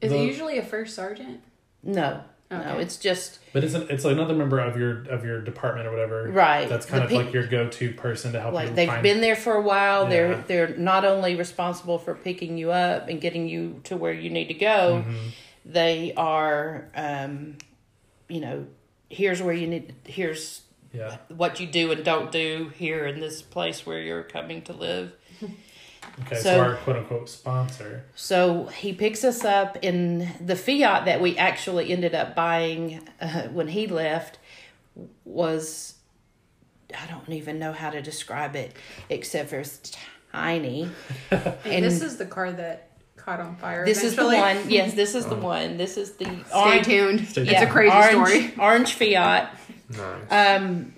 [0.00, 1.40] Is the, it usually a first sergeant?
[1.82, 2.20] No,
[2.62, 5.90] no, it's just But it's an, it's another member of your of your department or
[5.90, 6.28] whatever.
[6.30, 6.68] Right.
[6.68, 8.88] That's kind The of pe- like your go to person to help like you they've
[8.88, 9.02] find.
[9.02, 10.04] been there for a while.
[10.04, 10.08] Yeah.
[10.10, 10.36] They're
[10.66, 14.48] they're not only responsible for picking you up and getting you to where you need
[14.48, 15.04] to go.
[15.06, 15.14] Mhm.
[15.66, 17.56] They are, um,
[18.28, 18.66] you know,
[19.08, 19.94] here's where you need.
[20.04, 20.62] Here's
[20.92, 21.16] Yeah.
[21.28, 25.12] what you do and don't do here in this place where you're coming to live.
[26.22, 26.36] Okay.
[26.36, 28.04] So, So- our quote unquote sponsor.
[28.14, 33.42] So he picks us up in the Fiat that we actually ended up buying uh,
[33.48, 34.38] when he left
[35.24, 35.94] was
[36.96, 38.76] I don't even know how to describe it
[39.08, 39.92] except for it's
[40.32, 40.88] tiny.
[41.32, 43.84] And And- this is the car that caught on fire.
[43.84, 44.70] This is the one.
[44.70, 45.76] Yes, this is the one.
[45.78, 46.84] This is the Stay orange.
[46.86, 47.26] tuned.
[47.28, 47.64] Stay It's tuned.
[47.64, 48.54] a crazy orange, story.
[48.58, 49.58] Orange Fiat.
[49.90, 50.30] Nice.
[50.30, 50.92] Um,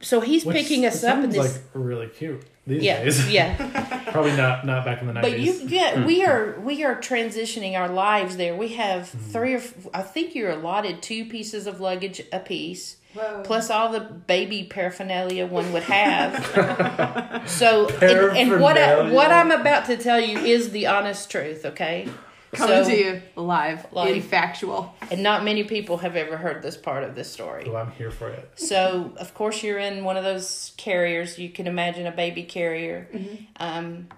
[0.00, 1.52] so he's Which picking us up in sounds this.
[1.54, 3.30] like really cute these yeah, days.
[3.30, 4.02] yeah.
[4.12, 5.32] Probably not not back in the nineties.
[5.32, 5.72] But nineties.
[5.72, 6.28] you, yeah, we mm.
[6.28, 8.56] are we are transitioning our lives there.
[8.56, 9.30] We have mm-hmm.
[9.30, 13.42] three or f- I think you're allotted two pieces of luggage a piece, Whoa.
[13.44, 17.42] plus all the baby paraphernalia one would have.
[17.46, 21.66] so, and, and what I, what I'm about to tell you is the honest truth.
[21.66, 22.08] Okay,
[22.54, 24.16] Coming So- to you live, Live.
[24.16, 24.94] in factual.
[25.10, 27.64] and not many people have ever heard this part of this story.
[27.68, 28.50] Well, I'm here for it.
[28.56, 31.38] So, of course, you're in one of those carriers.
[31.38, 33.08] You can imagine a baby carrier.
[33.56, 34.08] Um,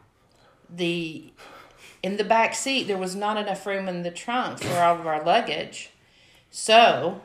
[0.68, 1.32] the
[2.02, 5.06] in the back seat there was not enough room in the trunk for all of
[5.06, 5.90] our luggage,
[6.50, 7.20] so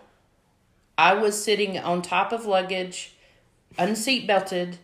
[0.98, 3.14] I was sitting on top of luggage,
[3.78, 4.78] unseat belted,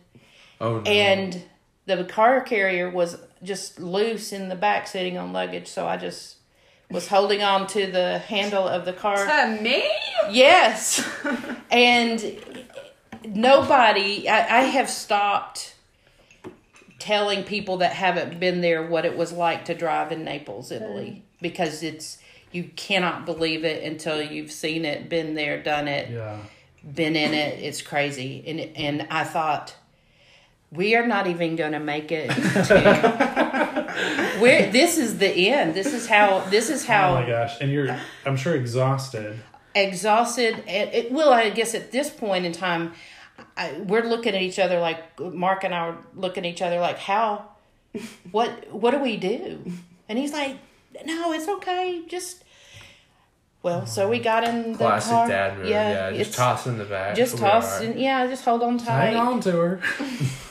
[0.60, 0.90] Oh no.
[0.90, 1.42] and
[1.86, 5.68] the car carrier was just loose in the back, sitting on luggage.
[5.68, 6.36] So I just
[6.90, 9.16] was holding on to the handle of the car.
[9.26, 9.84] To me?
[10.30, 11.06] Yes.
[11.70, 12.38] and
[13.24, 15.74] nobody, I, I have stopped
[16.98, 21.22] telling people that haven't been there what it was like to drive in Naples, Italy,
[21.40, 22.18] because it's,
[22.50, 26.38] you cannot believe it until you've seen it, been there, done it, Yeah.
[26.94, 27.60] been in it.
[27.62, 28.42] It's crazy.
[28.46, 29.76] And, and I thought,
[30.70, 32.30] we are not even going to make it.
[32.68, 35.74] To, we're, this is the end.
[35.74, 37.60] This is how, this is how Oh my gosh!
[37.60, 39.40] And you're, I'm sure, exhausted.
[39.74, 42.92] exhausted and it well i guess at this point in time
[43.56, 46.80] I, we're looking at each other like mark and i are looking at each other
[46.80, 47.44] like how
[48.32, 49.62] what what do we do
[50.08, 50.56] and he's like
[51.04, 52.42] no it's okay just
[53.62, 55.68] well so we got in the Classic car dad move.
[55.68, 57.16] Yeah, just it's toss in the back.
[57.16, 57.84] just We toss are.
[57.84, 59.80] and yeah just hold on tight Hang on to her.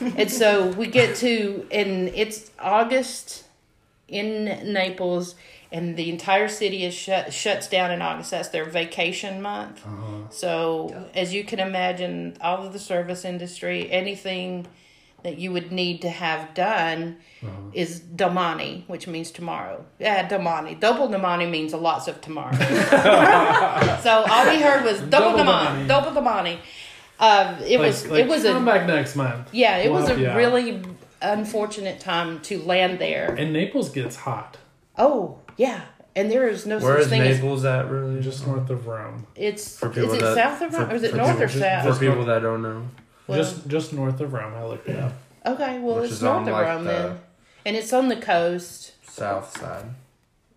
[0.16, 3.44] and so we get to and it's august
[4.08, 5.34] in naples
[5.70, 10.28] and the entire city is shut shuts down in august that's their vacation month uh-huh.
[10.30, 14.66] so as you can imagine all of the service industry anything
[15.24, 17.16] that you would need to have done
[17.72, 22.52] is domani which means tomorrow yeah domani double domani means a lots of tomorrow
[24.02, 25.88] so all we heard was double, Double domani, domani.
[25.88, 26.58] double domani
[27.20, 29.48] um, it was Like- like, it was a come back next month.
[29.52, 30.36] yeah, it We'll was a help you out.
[30.36, 30.82] really
[31.20, 33.34] unfortunate time to land there.
[33.36, 34.56] And Naples gets hot,
[34.96, 35.80] Oh, yeah.
[36.14, 38.20] And there is no Where such is thing as Naples at really?
[38.20, 39.26] just north of Rome.
[39.34, 41.48] it's For is it that- south of for- Rome or is it for north or
[41.48, 41.98] south?
[41.98, 42.82] For people that don't know.
[43.28, 44.54] Well, just just north of Rome.
[44.54, 45.12] I looked it up.
[45.46, 47.20] okay, well Which it's is north on, of like, Rome the- then.
[47.66, 48.94] And it's on the coast.
[49.08, 49.84] South side.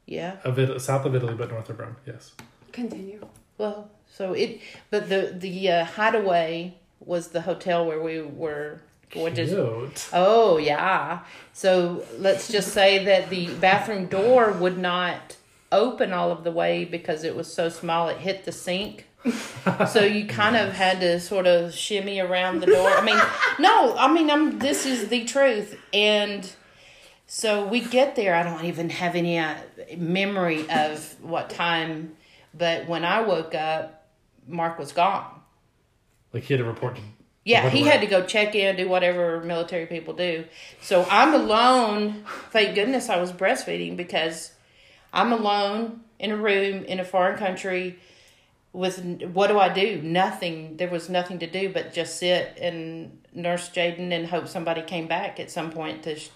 [0.05, 0.37] Yeah.
[0.43, 1.97] Of it, south of Italy, but north of Rome.
[2.05, 2.31] Yes.
[2.71, 3.27] Continue.
[3.57, 8.79] Well, so it but the the uh, hideaway was the hotel where we were
[9.11, 10.07] going to Cute.
[10.13, 11.19] Oh yeah.
[11.53, 15.35] So let's just say that the bathroom door would not
[15.71, 19.07] open all of the way because it was so small it hit the sink.
[19.89, 22.89] so you kind of had to sort of shimmy around the door.
[22.89, 23.19] I mean,
[23.59, 26.51] no, I mean I'm this is the truth and
[27.27, 29.55] so we get there I don't even have any uh,
[29.97, 32.15] memory of what time
[32.53, 34.01] but when I woke up
[34.47, 35.41] Mark was gone.
[36.33, 36.95] Like he had a report.
[36.95, 37.01] To,
[37.43, 40.45] Yeah, he had to go check in, do whatever military people do.
[40.81, 42.23] So I'm alone.
[42.51, 44.51] Thank goodness I was breastfeeding because
[45.13, 47.99] I'm alone in a room in a foreign country
[48.73, 50.01] with what do I do?
[50.01, 50.77] Nothing.
[50.77, 55.07] There was nothing to do but just sit and nurse Jaden and hope somebody came
[55.07, 56.17] back at some point to.
[56.17, 56.29] Sh-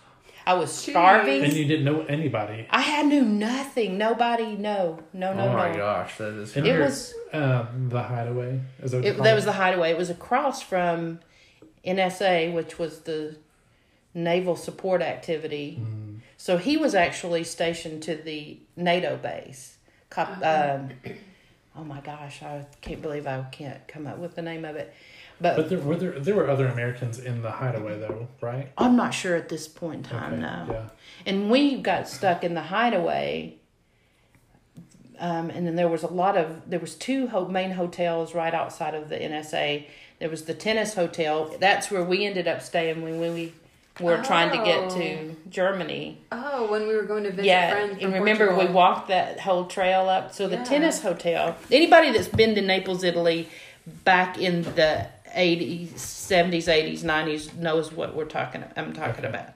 [0.48, 1.44] I was starving.
[1.44, 2.68] and you didn't know anybody.
[2.70, 3.98] I had knew nothing.
[3.98, 4.56] Nobody.
[4.56, 5.00] No.
[5.12, 5.34] No.
[5.34, 5.48] No.
[5.50, 5.78] oh my no.
[5.78, 6.56] gosh, that is.
[6.56, 8.62] It was- um, the hideaway.
[8.82, 9.92] Is that, It, that was the hideaway.
[9.92, 11.20] It was across from
[11.86, 13.38] NSA, which was the
[14.14, 15.82] Naval Support Activity.
[16.38, 19.78] So he was actually stationed to the NATO base.
[20.10, 20.92] Cop, um,
[21.78, 24.94] oh my gosh, I can't believe I can't come up with the name of it.
[25.40, 28.72] But, But there were there, there were other Americans in the hideaway though, right?
[28.78, 30.68] I'm not sure at this point in time Okay, now.
[30.70, 30.90] Yeah.
[31.26, 33.58] And we got stuck in the hideaway.
[35.20, 38.54] Um, and then there was a lot of there was two ho- main hotels right
[38.54, 39.86] outside of the NSA.
[40.20, 41.54] There was the tennis hotel.
[41.60, 43.54] That's where we ended up staying when we
[44.00, 46.22] were trying to get to Germany.
[46.32, 47.92] Oh, when we were going to visit yeah, friends.
[47.94, 50.34] and from remember we walked that whole trail up.
[50.34, 50.64] So the Yeah.
[50.64, 51.56] tennis hotel.
[51.72, 53.48] Anybody that's been to Naples, Italy,
[54.04, 58.64] back in the eighties, seventies, eighties, nineties knows what we're talking.
[58.76, 59.48] I'm talking about.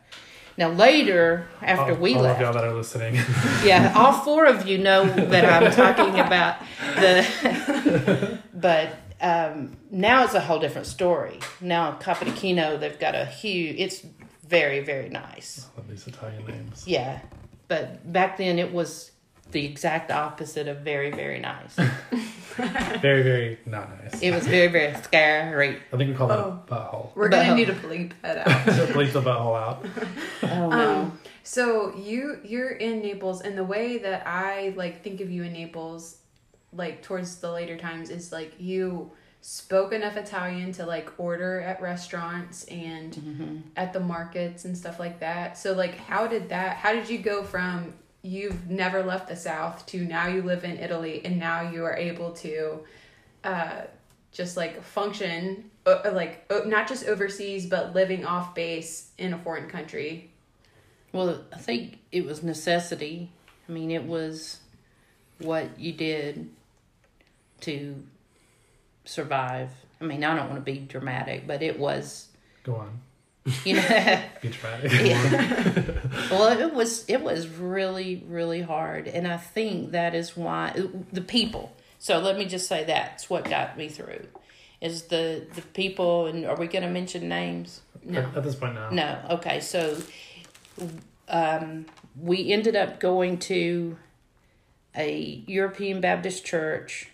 [0.58, 3.16] Now later, after all, we all left, of y'all that are listening.
[3.64, 6.58] yeah, all four of you know that I'm talking about
[6.96, 8.40] the.
[8.54, 11.40] but um, now it's a whole different story.
[11.62, 13.76] Now Capodichino, they've got a huge.
[13.80, 14.06] It's
[14.50, 15.68] very very nice.
[15.78, 16.84] Love these Italian names.
[16.88, 17.20] Yeah,
[17.68, 19.12] but back then it was
[19.52, 21.76] the exact opposite of very very nice.
[23.02, 24.22] Very, very not nice.
[24.22, 25.78] It was very very scary.
[25.94, 26.62] I think we call that Oh.
[26.68, 27.16] a butthole.
[27.16, 28.66] We're gonna need to bleep that out.
[28.76, 29.86] So bleep the butthole out.
[30.44, 31.00] Oh no.
[31.02, 35.44] Um, so you you're in Naples, and the way that I like think of you
[35.44, 36.18] in Naples,
[36.74, 39.10] like towards the later times, is like you
[39.42, 43.58] spoke enough Italian to like order at restaurants and Mm-hmm.
[43.76, 45.58] at the markets and stuff like that.
[45.58, 46.78] So like, how did that?
[46.78, 50.78] How did you go from you've never left the South to now you live in
[50.78, 52.82] Italy and now you are able to,
[53.46, 53.82] uh,
[54.32, 59.38] just like function uh, like uh, not just overseas but living off base in a
[59.40, 60.30] foreign country
[61.14, 63.32] Well, I think it was necessity.
[63.68, 64.60] I mean, it was
[65.40, 66.50] what you did
[67.62, 68.04] to
[69.10, 69.70] survive.
[70.00, 72.30] I mean, I don't want to be dramatic, but it was,
[72.64, 73.02] Go on.
[73.66, 74.92] you know, Be dramatic.
[74.92, 75.94] Yeah.
[76.32, 80.74] well, it was it was really really hard, and I think that is why
[81.12, 81.74] the people.
[81.98, 84.28] So let me just say that's what got me through,
[84.80, 86.28] is the the people.
[86.28, 87.82] And are we going to mention names?
[88.04, 88.90] no At, at this point now.
[88.90, 89.20] No.
[89.32, 89.60] Okay.
[89.60, 89.98] So,
[91.28, 91.86] um,
[92.20, 93.98] we ended up going to
[94.96, 97.10] a European Baptist church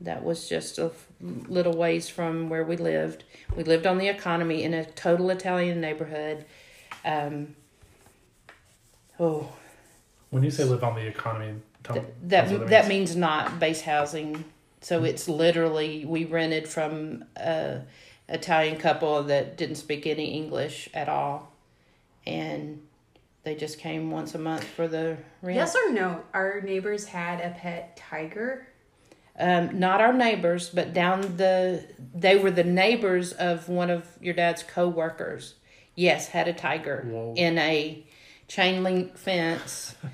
[0.00, 3.24] that was just a little ways from where we lived.
[3.56, 6.44] We lived on the economy in a total Italian neighborhood.
[7.04, 7.56] Um,
[9.18, 9.50] oh,
[10.30, 13.16] When you say live on the economy, tell th- tell us what that that means
[13.16, 14.44] not base housing.
[14.80, 17.80] So it's literally we rented from a
[18.28, 21.50] Italian couple that didn't speak any English at all,
[22.26, 22.80] and
[23.42, 25.56] they just came once a month for the rent.
[25.56, 28.67] yes or no our neighbors had a pet tiger
[29.40, 34.34] Um, not our neighbors, but down the they were the neighbors of one of your
[34.34, 35.54] dad's co-workers.
[35.94, 37.34] Yes, had a tiger Whoa.
[37.36, 38.04] in a
[38.48, 39.94] chain link fence.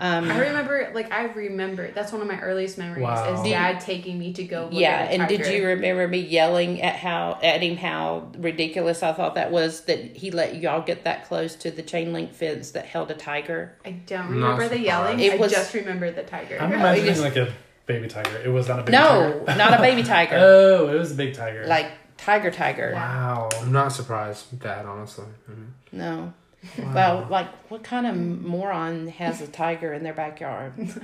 [0.00, 3.32] Um, i remember like i remember that's one of my earliest memories Wow.
[3.34, 5.68] is Do you- dad taking me to go look yeah, at a and did you
[5.68, 10.32] remember me yelling at how at him how ridiculous I thought that was that he
[10.32, 13.76] let y'all get that close to the chain link fence that held a tiger?
[13.84, 17.36] i don't Not remember the yelling It i just remember the tiger I'm imagining like
[17.36, 17.54] a
[17.86, 18.36] baby tiger.
[18.44, 19.58] It was not a baby No, tiger.
[19.58, 20.36] not a baby tiger.
[20.38, 21.64] Oh, it was a big tiger.
[21.66, 22.92] like tiger tiger.
[22.94, 23.48] wow.
[23.60, 25.26] I'm not surprised with that, honestly.
[25.50, 25.66] Mhm.
[25.92, 26.32] No.
[26.78, 26.94] Wow.
[26.94, 30.72] Well, like what kind of moron has a tiger in their backyard?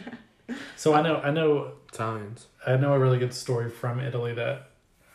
[0.77, 2.49] So I know, I know, Italians.
[2.66, 4.71] I know a really good story from Italy that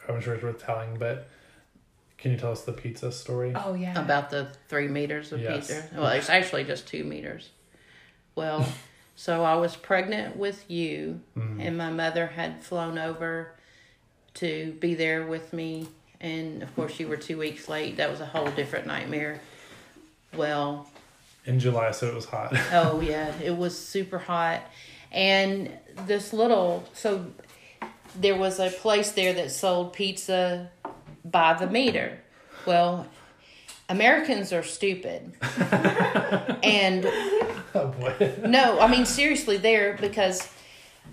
[0.07, 0.95] I'm sure is worth telling.
[0.97, 1.27] But
[2.17, 3.51] can you tell us the pizza story?
[3.53, 5.67] oh yeah About the three meters of Yes.
[5.67, 5.89] pizza.
[5.93, 7.49] Well, it's actually just two meters.
[8.35, 8.65] Well,
[9.15, 11.65] so I was pregnant with you, Mhm.
[11.65, 13.51] and my mother had flown over
[14.35, 15.87] to be there with me.
[16.19, 17.97] And of course, you were two weeks late.
[17.97, 19.39] That was a whole different nightmare.
[20.35, 20.89] Well,
[21.45, 22.53] In July, so it was hot.
[22.73, 24.61] oh yeah, it was super hot.
[25.11, 25.69] And
[26.07, 27.27] this little, so
[28.15, 30.71] there was a place there that sold pizza
[31.23, 32.19] by the meter.
[32.65, 33.07] Well,
[33.87, 35.33] Americans are stupid.
[36.63, 37.03] and
[37.75, 38.33] oh boy.
[38.45, 40.47] no, I mean seriously, there because,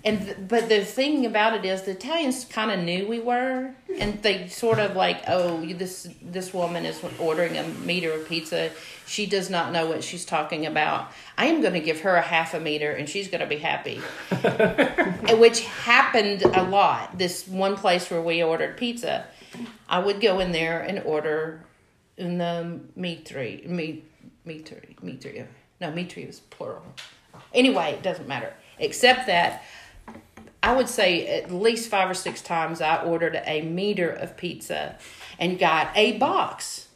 [0.03, 3.75] and th- but the thing about it is the Italians kind of knew we were,
[3.99, 8.71] and they sort of like, oh, this this woman is ordering a meter of pizza.
[9.05, 11.11] She does not know what she's talking about.
[11.37, 13.57] I am going to give her a half a meter, and she's going to be
[13.57, 14.01] happy.
[15.29, 17.17] And Which happened a lot.
[17.17, 19.25] This one place where we ordered pizza,
[19.87, 21.63] I would go in there and order
[22.19, 24.03] una mitri, mi,
[24.45, 25.45] mitri, mitri.
[25.81, 26.83] No, mitri was plural.
[27.53, 28.53] Anyway, it doesn't matter.
[28.79, 29.63] Except that
[30.61, 34.97] I would say at least five or six times I ordered a meter of pizza
[35.37, 36.87] and got a box,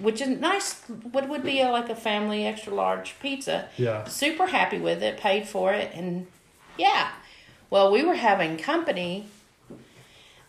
[0.00, 0.80] which is nice.
[1.12, 3.68] What would be a, like a family extra large pizza.
[3.76, 4.04] Yeah.
[4.04, 6.26] Super happy with it, paid for it, and
[6.76, 7.12] yeah.
[7.70, 9.28] Well, we were having company.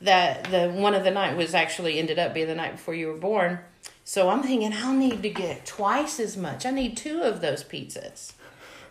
[0.01, 3.07] That the one of the night was actually ended up being the night before you
[3.07, 3.59] were born.
[4.03, 6.65] So I'm thinking I'll need to get twice as much.
[6.65, 8.33] I need two of those pizzas.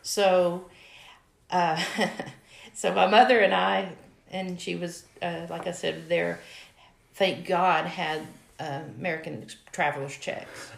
[0.02, 0.66] So,
[1.50, 1.82] uh,
[2.74, 3.92] so my mother and I,
[4.30, 6.40] and she was, uh, like I said, there.
[7.14, 8.22] Thank God had
[8.58, 10.72] uh, American travelers checks.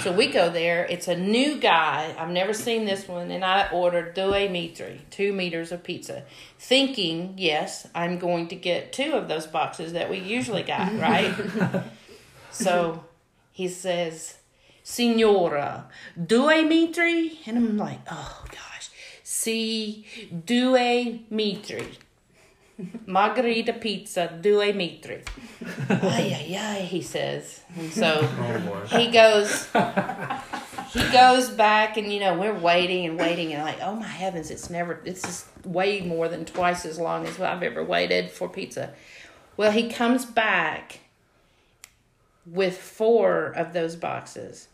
[0.00, 0.86] So we go there.
[0.86, 2.14] It's a new guy.
[2.18, 6.24] I've never seen this one, and I ordered due mitri, two meters of pizza,
[6.58, 11.34] thinking, yes, I'm going to get two of those boxes that we usually got, right?
[12.50, 13.04] so
[13.54, 14.38] he says,
[14.82, 15.86] Signora,
[16.26, 17.38] due mitri?
[17.46, 18.90] And I'm like, oh gosh,
[19.22, 20.04] si
[20.44, 21.86] due mitri.
[23.06, 25.22] Margherita pizza, due mitri.
[25.88, 27.60] ay, ay, ay, he says.
[27.76, 29.68] And so Oh he goes,
[30.90, 34.50] he goes back and you know we're waiting and waiting and like oh my heavens
[34.50, 38.48] it's never it's just way more than twice as long as i've ever waited for
[38.48, 38.92] pizza
[39.56, 41.00] well he comes back
[42.46, 44.68] with four of those boxes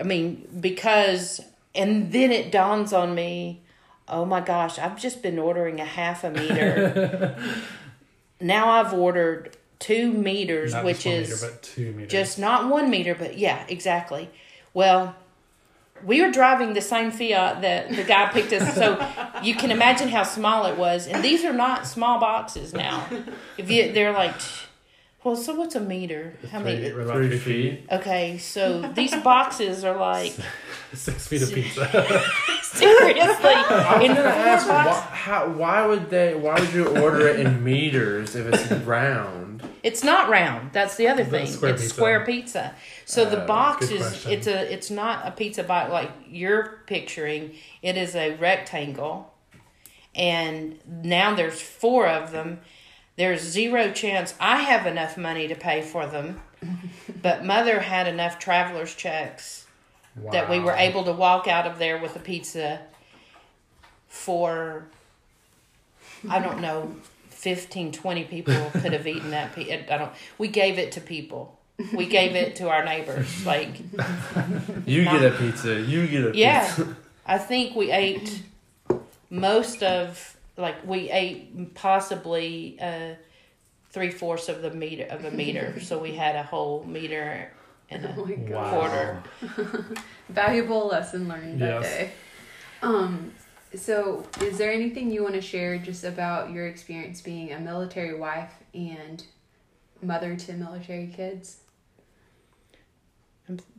[0.00, 1.40] i mean because
[1.74, 3.60] and then it dawns on me
[4.08, 7.36] oh my gosh i've just been ordering a half a meter
[8.40, 12.10] now i've ordered two meters Not which is meter, but two meters.
[12.10, 14.28] just not one meter, but yeah, exactly.
[14.74, 15.14] Well,
[16.04, 18.98] we were driving the same Fiat that the guy picked us, so
[19.42, 21.06] you can imagine how small it was.
[21.06, 23.06] And these are not small boxes now.
[23.56, 24.34] If you, they're like,
[25.28, 26.34] well, so what's a meter?
[26.50, 26.92] How many?
[26.92, 27.78] we're Three three feet.
[27.80, 27.86] feet.
[27.92, 30.34] Okay, so these boxes are like
[30.94, 31.86] Six feet of pizza.
[32.62, 33.24] seriously.
[33.44, 36.34] I was In gonna the ask, four why, how, why would they?
[36.34, 39.62] Why would you order it in meters if it's round?
[39.82, 40.72] It's not round.
[40.72, 41.46] That's the other thing.
[41.46, 41.94] square it's pizza.
[41.94, 42.74] square pizza.
[43.04, 44.32] So the Uh, box is question.
[44.32, 47.52] it's a it's not a pizza box like you're picturing.
[47.82, 49.32] It is a rectangle,
[50.14, 52.60] and now there's four of them.
[53.18, 56.40] There's zero chance I have enough money to pay for them,
[57.20, 59.66] but mother had enough travelers checks
[60.30, 62.80] that we were able to walk out of there with a pizza
[64.08, 64.86] for
[66.30, 66.94] I don't know
[67.30, 69.92] 15 20 people could have eaten that pizza.
[69.92, 71.58] I don't we gave it to people.
[71.92, 73.80] We gave it to our neighbors like
[74.86, 75.80] You Not- get a pizza.
[75.80, 76.66] You get a yeah.
[76.66, 76.96] pizza.
[77.26, 78.42] I think we ate
[79.28, 83.14] most of like we ate possibly uh
[83.90, 85.80] three fourths of the meter of a meter.
[85.80, 87.50] so we had a whole meter
[87.90, 89.22] and a Oh my quarter.
[90.28, 91.84] Valuable lesson learned that Yes.
[91.84, 92.10] day.
[92.82, 93.32] Um,
[93.74, 98.18] so is there anything you want to share just about your experience being a military
[98.18, 99.24] wife and
[100.02, 101.60] mother to military kids?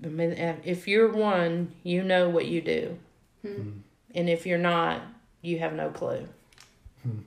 [0.02, 2.98] If you're one, you know what you do.
[3.44, 3.70] Hmm.
[4.16, 5.02] And if you're not,
[5.42, 6.28] you have no clue.
[7.04, 7.20] Hmm.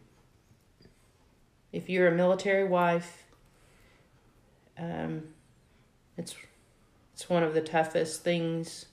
[1.72, 3.24] If you're a military wife,
[4.78, 5.22] um,
[6.16, 6.34] it's
[7.14, 8.86] it's one of the toughest things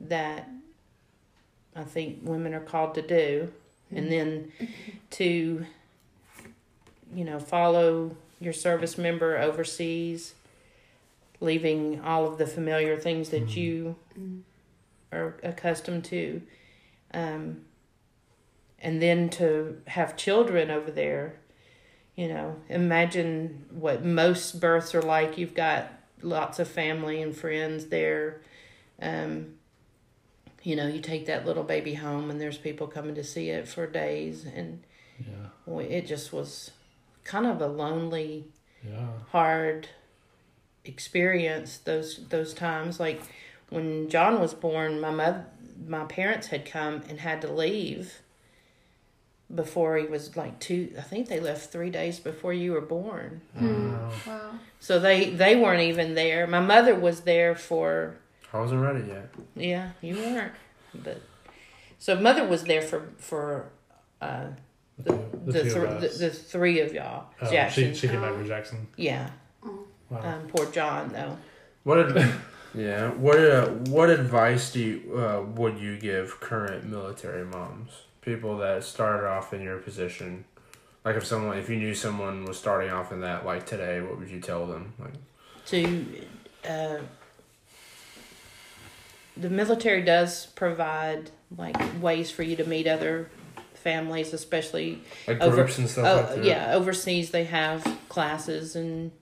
[0.00, 0.48] that
[1.74, 3.52] I think women are called to do,
[3.94, 4.52] and then
[5.10, 5.64] to
[7.14, 10.34] you know follow your service member overseas,
[11.40, 13.56] leaving all of the familiar things that Mhm.
[13.56, 14.42] you Mm.
[15.12, 16.42] are accustomed to.
[17.14, 17.64] Um,
[18.86, 21.40] and then to have children over there,
[22.14, 25.36] you know, imagine what most births are like.
[25.36, 25.90] You've got
[26.22, 28.42] lots of family and friends there.
[29.02, 29.54] Um,
[30.62, 33.66] you know, you take that little baby home and there's people coming to see it
[33.66, 34.44] for days.
[34.44, 34.84] And
[35.18, 35.80] Yeah.
[35.80, 36.70] it just was
[37.24, 38.44] kind of a lonely
[38.88, 39.08] Yeah.
[39.32, 39.88] hard
[40.84, 43.20] experience those those times like
[43.70, 45.44] when John was born my mother
[45.84, 48.20] my parents had come and had to leave
[49.54, 53.42] before he was like two I think they left 3 days before you were born
[53.60, 54.10] Wow.
[54.26, 54.50] Wow.
[54.80, 58.16] so they they weren't even there my mother was there for
[58.52, 59.28] I wasn't ready yet.
[59.54, 60.52] yeah you weren't
[60.94, 61.20] but
[61.98, 63.70] so mother was there for for
[64.20, 64.46] uh
[64.98, 68.08] The, two- the, the two of the, the three of y'all Oh, Jackson She, she
[68.08, 68.38] came back Oh.
[68.38, 68.88] with Jackson.
[68.96, 69.30] yeah.
[70.10, 70.20] Wow.
[70.24, 71.36] um poor John though
[71.84, 71.98] What?
[72.16, 72.32] Ad-
[72.74, 73.10] yeah.
[73.10, 73.38] What?
[73.38, 77.92] Uh, what advice do you uh, would you give current military moms?
[78.26, 80.44] People that started off in your position.
[81.04, 84.18] Like if someone, if you knew someone was starting off in that, like today, what
[84.18, 84.92] would you tell them?
[84.98, 85.12] Like,
[85.66, 86.04] to
[86.68, 86.98] uh,
[89.36, 93.30] the military does provide like ways for you to meet other
[93.74, 96.44] families especially like Over- groups and stuff uh, like that.
[96.44, 99.12] yeah overseas they have classes and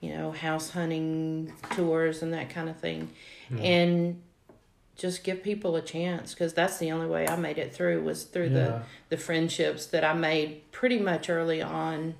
[0.00, 3.10] you know house hunting tours and that kind of thing
[3.48, 3.58] Hmm.
[3.60, 4.22] and
[4.98, 8.24] just give people a chance because that's the only way i made it through was
[8.24, 8.82] through the yeah.
[9.08, 12.14] the friendships that i made pretty much early on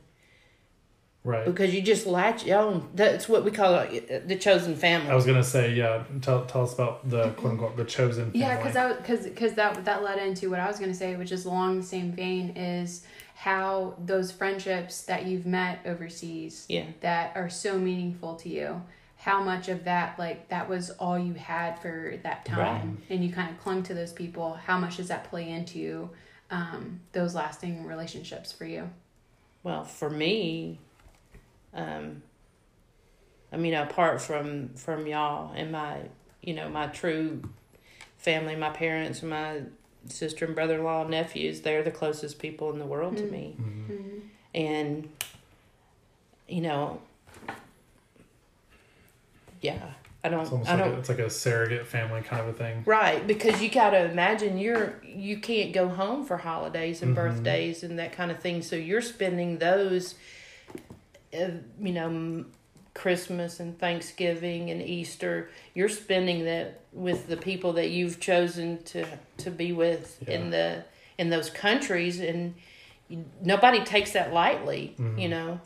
[1.25, 1.45] Right.
[1.45, 5.27] because you just latch on that's what we call it, the chosen family I was
[5.27, 6.05] gonna say, yeah.
[6.23, 7.35] Tell tell us about the mm-hmm.
[7.35, 8.31] quote unquote the chosen.
[8.33, 11.33] Yeah, because that because because that that led into what I was gonna say, which
[11.33, 13.05] is along the same vein is
[13.39, 18.83] how those friendships that you've met overseas yeah that are so meaningful to you
[19.19, 23.03] how much of that like that was all you had for that time.
[23.11, 24.55] And you kind of clung to those people.
[24.55, 26.11] How much does that play into
[26.51, 28.89] um, those lasting relationships for you?
[29.65, 30.79] Well, for me,
[31.75, 32.23] um,
[33.53, 36.03] I mean, apart from from y'all and my,
[36.41, 37.43] you know, my true
[38.19, 39.63] family, my parents, my
[40.07, 43.31] sister and brother in law, nephews, they're the closest people in the world to Mm.
[43.31, 44.21] me, Mhm.
[44.55, 45.09] and
[46.49, 47.01] you know,
[49.61, 49.93] yeah,
[50.25, 50.41] I don't.
[50.43, 50.95] It's almost I like don't.
[50.95, 52.83] a, it's like a surrogate family kind of a thing.
[52.87, 57.17] Right, because you got to imagine you're you can't go home for holidays and Mhm.
[57.17, 58.63] birthdays and that kind of thing.
[58.63, 60.15] So you're spending those,
[61.33, 61.51] uh,
[61.81, 62.45] you know,
[62.95, 65.51] Christmas and Thanksgiving and Easter.
[65.75, 69.05] You're spending that with the people that you've chosen to
[69.39, 70.85] to be with in the
[71.17, 72.55] in those countries, and
[73.09, 74.95] you, nobody takes that lightly.
[74.99, 75.21] Mhm.
[75.21, 75.61] You know,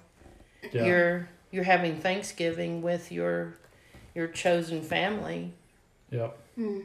[0.72, 0.84] Yeah.
[0.84, 3.54] you're you're having Thanksgiving with your
[4.14, 5.52] your chosen family,
[6.10, 6.36] Yep.
[6.58, 6.82] Mm.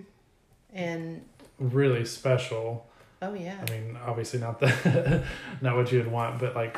[0.73, 1.21] and
[1.59, 2.85] Really special.
[3.21, 3.57] oh yeah.
[3.67, 5.23] I mean, obviously not the
[5.61, 6.77] not what you'd want, but like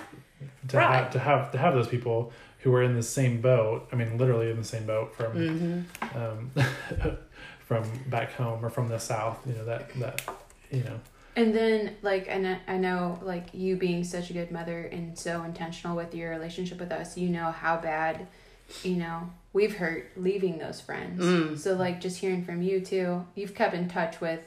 [0.69, 0.95] to Right.
[1.03, 3.87] have to have to have those people who are in the same boat.
[3.91, 6.17] I mean, literally in the same boat from Mm-hmm.
[6.17, 6.51] um,
[7.65, 9.39] from back home or from the south.
[9.45, 10.21] You know that that
[10.71, 10.99] you know.
[11.35, 15.17] And then, like, and I- I know, like, you being such a good mother and
[15.17, 18.27] so intentional with your relationship with us, you know how bad,
[18.83, 21.23] you know, we've hurt leaving those friends.
[21.23, 21.57] Mm.
[21.57, 24.41] So, like, just hearing from you, too, you've kept in touch with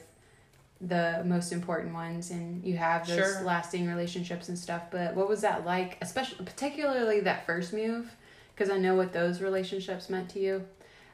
[0.79, 3.41] the most important ones and you have those Sure.
[3.43, 4.83] lasting relationships and stuff.
[4.91, 8.11] But what was that like, especially, particularly that first move?
[8.53, 10.65] Because I know what those relationships meant to you.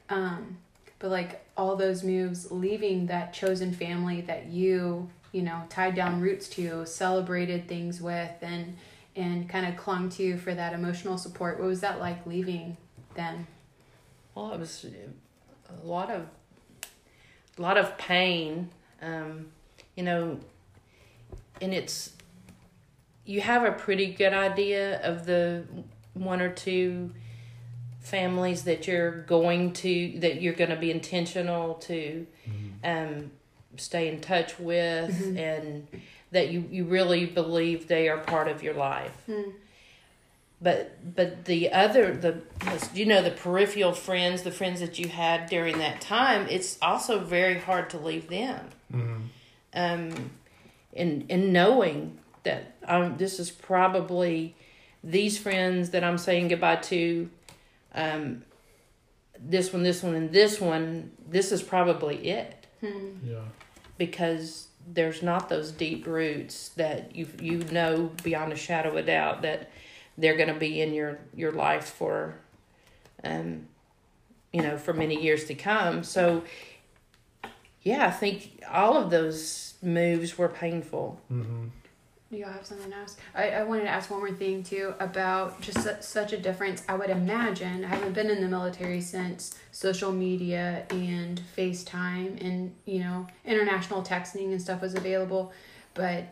[0.09, 0.57] Um,
[0.99, 6.19] but like all those moves leaving that chosen family that you you know tied down
[6.21, 8.75] roots to celebrated things with and
[9.15, 12.75] and kind of clung to for that emotional support what was that like leaving
[13.15, 13.47] them
[14.35, 14.85] Well, it was
[15.83, 16.25] a lot of
[17.57, 18.69] a lot of pain,
[19.01, 19.47] um,
[19.95, 20.39] you know,
[21.61, 22.13] and it's
[23.25, 25.63] you have a pretty good idea of the
[26.13, 27.11] one or two
[28.01, 32.25] families that you're going to that you're going to be intentional to
[32.83, 33.29] um,
[33.77, 35.37] stay in touch with Mhm.
[35.37, 35.87] and
[36.31, 39.49] that you, you really believe they are part of your life Hmm.
[40.61, 42.41] But but the other the
[42.93, 47.19] you know the peripheral friends the friends that you had during that time it's also
[47.19, 49.21] very hard to leave them Mm-hmm.
[49.73, 50.31] um
[50.95, 54.55] and and knowing that um this is probably
[55.03, 57.29] these friends that I'm saying goodbye to
[57.95, 58.43] um
[59.39, 63.09] this one this one and this one this is probably it Hmm.
[63.25, 63.39] Yeah.
[63.97, 69.03] because there's not those deep roots that you you know beyond a shadow of a
[69.03, 69.69] doubt that
[70.19, 72.35] they're going to be in your your life for
[73.23, 73.67] um
[74.53, 76.03] you know for many years to come.
[76.03, 76.43] So
[77.83, 81.19] yeah i think all of those moves were painful.
[81.31, 81.67] Mm-hmm.
[82.29, 84.93] do y'all have something to ask I, I wanted to ask one more thing too
[84.99, 86.83] about just su- such a difference.
[86.89, 92.73] I would imagine i haven't been in the military since social media and facetime and
[92.85, 95.53] you know international texting and stuff was available
[95.93, 96.25] but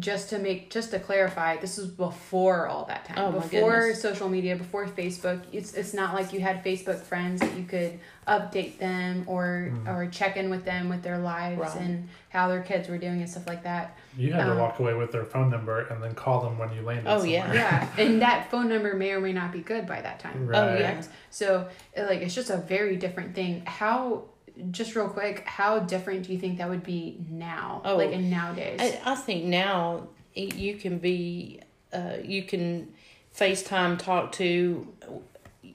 [0.00, 4.00] just to make just to clarify this was before all that time Oh, before goodness.
[4.02, 7.98] social media before facebook it's it's not like you had facebook friends that you could
[8.26, 9.88] update them or Mhm.
[9.88, 11.76] or check in with them with their lives Right.
[11.80, 14.78] and how their kids were doing and stuff like that You had Um, to walk
[14.78, 17.06] away with their phone number and then call them when you landed.
[17.08, 17.30] Oh, somewhere.
[17.30, 17.52] yeah.
[17.54, 20.58] yeah and that phone number may or may not be good by that time Right.
[20.58, 21.00] Oh, yeah.
[21.30, 24.24] so like it's just a very different thing how
[24.70, 28.28] just real quick how different do you think that would be now Oh, like in
[28.30, 31.60] nowadays I, I think now you can be,
[31.92, 32.92] uh, you can
[33.36, 34.86] FaceTime talk to,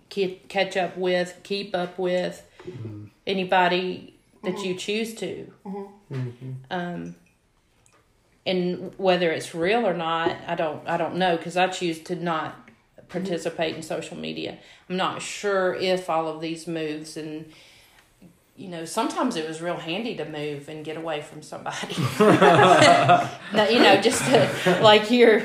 [0.10, 3.10] ke- catch up with, keep up with Mhm.
[3.28, 4.14] anybody
[4.44, 5.52] that you choose to.
[6.72, 7.16] Um,
[8.46, 12.16] and whether it's real or not, I don't, I don't know because I choose to
[12.16, 12.70] not
[13.10, 14.58] participate in social media.
[14.90, 17.52] I'm not sure if all of these moves and
[18.56, 21.96] you know, sometimes it was real handy to move and get away from somebody.
[22.20, 25.40] no, you know, just to, like you're,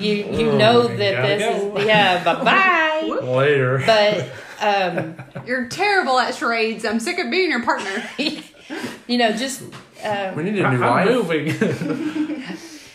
[0.00, 1.76] you you Oh, know that this go.
[1.76, 3.20] is yeah, bye bye.
[3.22, 3.82] Later.
[3.86, 4.28] But
[4.60, 5.14] um,
[5.46, 9.62] you're terrible at charades i'm sick of being your partner you know, just
[10.04, 11.52] um, We need a new I'm moving.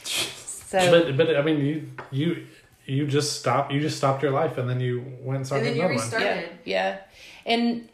[0.03, 2.47] so but but I mean you you
[2.85, 5.79] you just stopped you just stopped your life and then you went and started And
[5.79, 6.21] then you another one.
[6.21, 6.49] yeah, started.
[6.65, 6.97] yeah,
[7.45, 7.89] and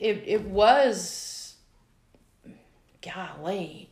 [0.00, 1.54] it it was,
[3.02, 3.90] golly,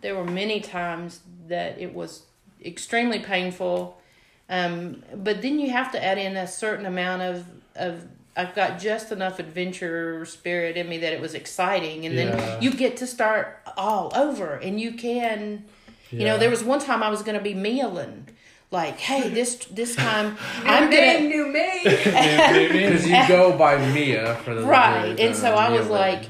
[0.00, 2.22] there were many times that it was
[2.64, 4.00] extremely painful,
[4.48, 8.06] um, but then you have to add in a certain amount of of.
[8.36, 12.34] I've got just enough adventure spirit in me that it was exciting, and Yeah.
[12.34, 15.66] then you get to start all over, and you can,
[16.10, 18.26] you know, there was one time I was going to be Mia Lynn,
[18.74, 23.78] like, hey, this this time I'm New gonna name, new me Because you go by
[23.92, 25.16] Mia for the Right.
[25.16, 25.98] the- And so the I Mia was Lynn.
[26.00, 26.24] like,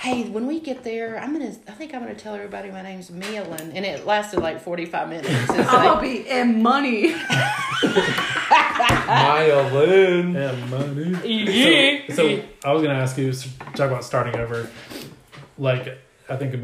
[0.00, 3.10] hey, when we get there, I'm gonna I think I'm gonna tell everybody my name's
[3.10, 3.72] Mia Lynn.
[3.72, 5.28] And it lasted like forty five minutes.
[5.30, 10.34] It's i'll like be in money my Violin.
[10.34, 11.16] Yeah, money.
[11.24, 12.14] Yeah.
[12.14, 14.68] So, so I was gonna ask you to talk about starting over.
[15.56, 15.98] Like
[16.28, 16.54] I think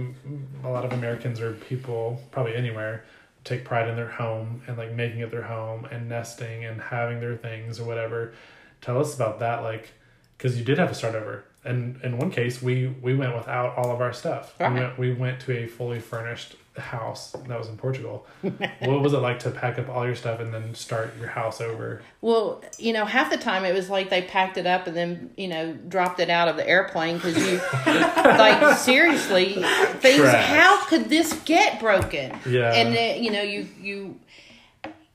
[0.64, 3.04] a lot of Americans or people probably anywhere
[3.44, 7.20] take pride in their home and like making it their home and nesting and having
[7.20, 8.32] their things or whatever.
[8.80, 9.92] Tell us about that, like
[10.36, 11.44] because you did have to start over.
[11.64, 14.54] And in one case, we we went without all of our stuff.
[14.58, 14.72] Right.
[14.72, 18.26] We went we went to a fully furnished house that was in Portugal.
[18.42, 21.60] what was it like to pack up all your stuff and then start your house
[21.60, 22.02] over?
[22.20, 25.30] Well, you know, half the time it was like they packed it up and then,
[25.36, 29.54] you know, dropped it out of the airplane because you, like, seriously,
[30.00, 30.20] things.
[30.20, 30.46] Trash.
[30.46, 32.36] How could this get broken?
[32.44, 32.72] Yeah.
[32.72, 34.20] And then, you know, you you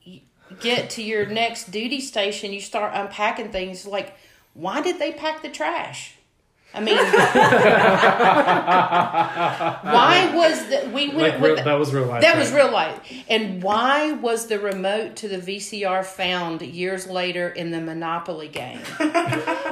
[0.02, 0.20] you
[0.60, 3.86] get to your next duty station, you start unpacking things.
[3.86, 4.16] Like,
[4.54, 6.14] why did they pack the trash?
[6.72, 6.96] I mean,
[9.92, 10.92] why was that?
[10.92, 12.22] We went Like with real, that was real life.
[12.22, 12.38] that right?
[12.38, 13.24] was real life.
[13.28, 18.78] And why was the remote to the VCR found years later in the Monopoly game?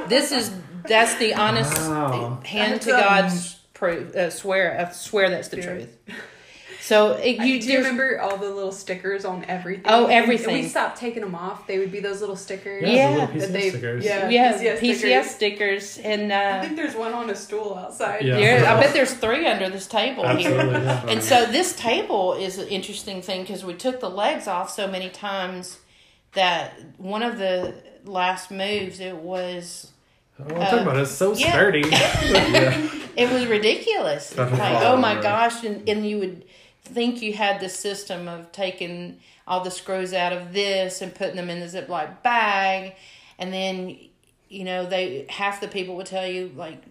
[0.09, 0.51] this is
[0.87, 2.41] that's the honest Wow.
[2.45, 4.15] hand That's, to um, God's proof.
[4.17, 5.63] Uh, swear, I swear that's the Yeah.
[5.67, 5.97] truth.
[6.89, 9.85] So it, I- you do you remember all the little stickers on everything?
[9.85, 10.55] Oh, And everything.
[10.63, 11.67] We stopped taking them off.
[11.67, 12.83] They would be those little stickers.
[12.83, 13.27] Yeah, Yeah.
[13.27, 14.05] the little PCS they- stickers.
[14.07, 14.29] yeah.
[14.31, 15.31] yeah PCS PCS, stickers.
[15.91, 18.25] stickers, and I uh, think there's one on a stool outside.
[18.25, 18.37] Yeah.
[18.37, 20.51] there, I bet there's three under this table here.
[20.51, 20.81] Absolutely.
[20.83, 21.07] Yeah.
[21.09, 24.87] And so this table is an interesting thing because we took the legs off so
[24.89, 25.81] many times
[26.33, 27.75] that one of the
[28.07, 29.93] last moves it was
[30.41, 31.03] Oh, I'm talking about it.
[31.03, 31.51] It's so yeah.
[31.53, 31.81] sturdy.
[31.91, 32.91] Yeah.
[33.15, 34.31] it was ridiculous.
[34.31, 36.45] That's like oh my gosh, and, and you would
[36.85, 41.37] think you had the system of taking all the screws out of this and putting
[41.37, 42.95] them in the Ziploc bag,
[43.39, 43.97] and then
[44.49, 46.83] you know they half the people would tell you like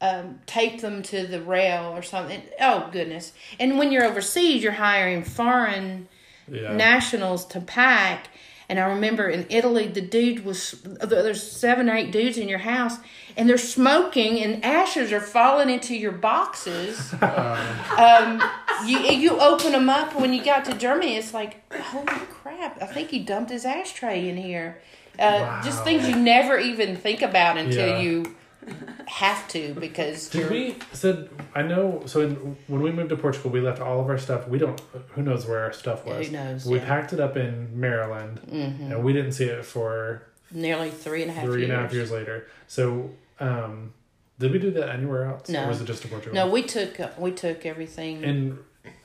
[0.00, 2.42] um, tape them to the rail or something.
[2.60, 3.32] Oh goodness!
[3.58, 6.08] And when you're overseas, you're hiring foreign
[6.50, 6.72] Yeah.
[6.74, 8.29] nationals to pack.
[8.70, 12.60] And I remember in Italy, the dude was there's seven or eight dudes in your
[12.60, 12.98] house,
[13.36, 17.12] and they're smoking, and ashes are falling into your boxes.
[17.20, 18.40] um,
[18.86, 22.80] you you open them up when you got to Germany, it's like holy crap!
[22.80, 24.78] I think he dumped his ashtray in here.
[25.18, 27.98] Uh, Just things you never even think about until Yeah.
[28.00, 28.36] you
[29.06, 33.50] have to because Did we said I know so in, when we moved to Portugal
[33.50, 34.80] we left all of our stuff we don't
[35.10, 36.84] who knows where our stuff was Who knows, we yeah.
[36.84, 38.92] packed it up in Maryland Mhm.
[38.92, 41.70] and we didn't see it for nearly three and a half three years.
[41.70, 43.92] and a half years later so um
[44.38, 45.64] did we do that anywhere else No.
[45.64, 48.24] or was it just in Portugal No, we took we took everything.
[48.24, 48.58] and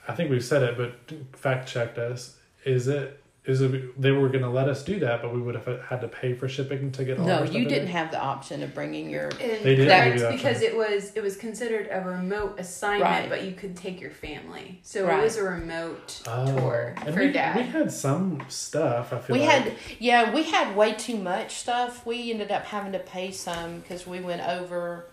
[0.07, 0.93] I think we've said it but
[1.37, 5.21] fact checked us is it is it they were going to let us do that
[5.21, 7.87] but we would have had to pay for shipping to get all no, you didn't
[7.87, 7.91] it?
[7.91, 9.25] have the option of bringing your.
[9.29, 10.71] And They didn't correct, give that because option.
[10.71, 13.29] it was it was considered a remote assignment, Right.
[13.29, 14.79] but you could take your family.
[14.83, 15.19] So Right.
[15.19, 16.57] it was a remote Oh.
[16.57, 17.55] tour and for we, dad.
[17.57, 19.49] we had some stuff I feel We like.
[19.63, 22.05] had yeah, we had way too much stuff.
[22.05, 25.07] We ended up having to pay some because we went over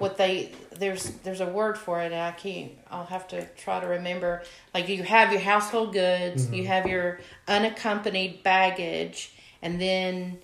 [0.00, 3.86] what they there's there's a word for it I can't I'll have to try to
[3.86, 4.42] remember.
[4.74, 6.54] Like you have your household goods Mm-hmm.
[6.54, 9.32] you have your unaccompanied baggage
[9.62, 10.38] and then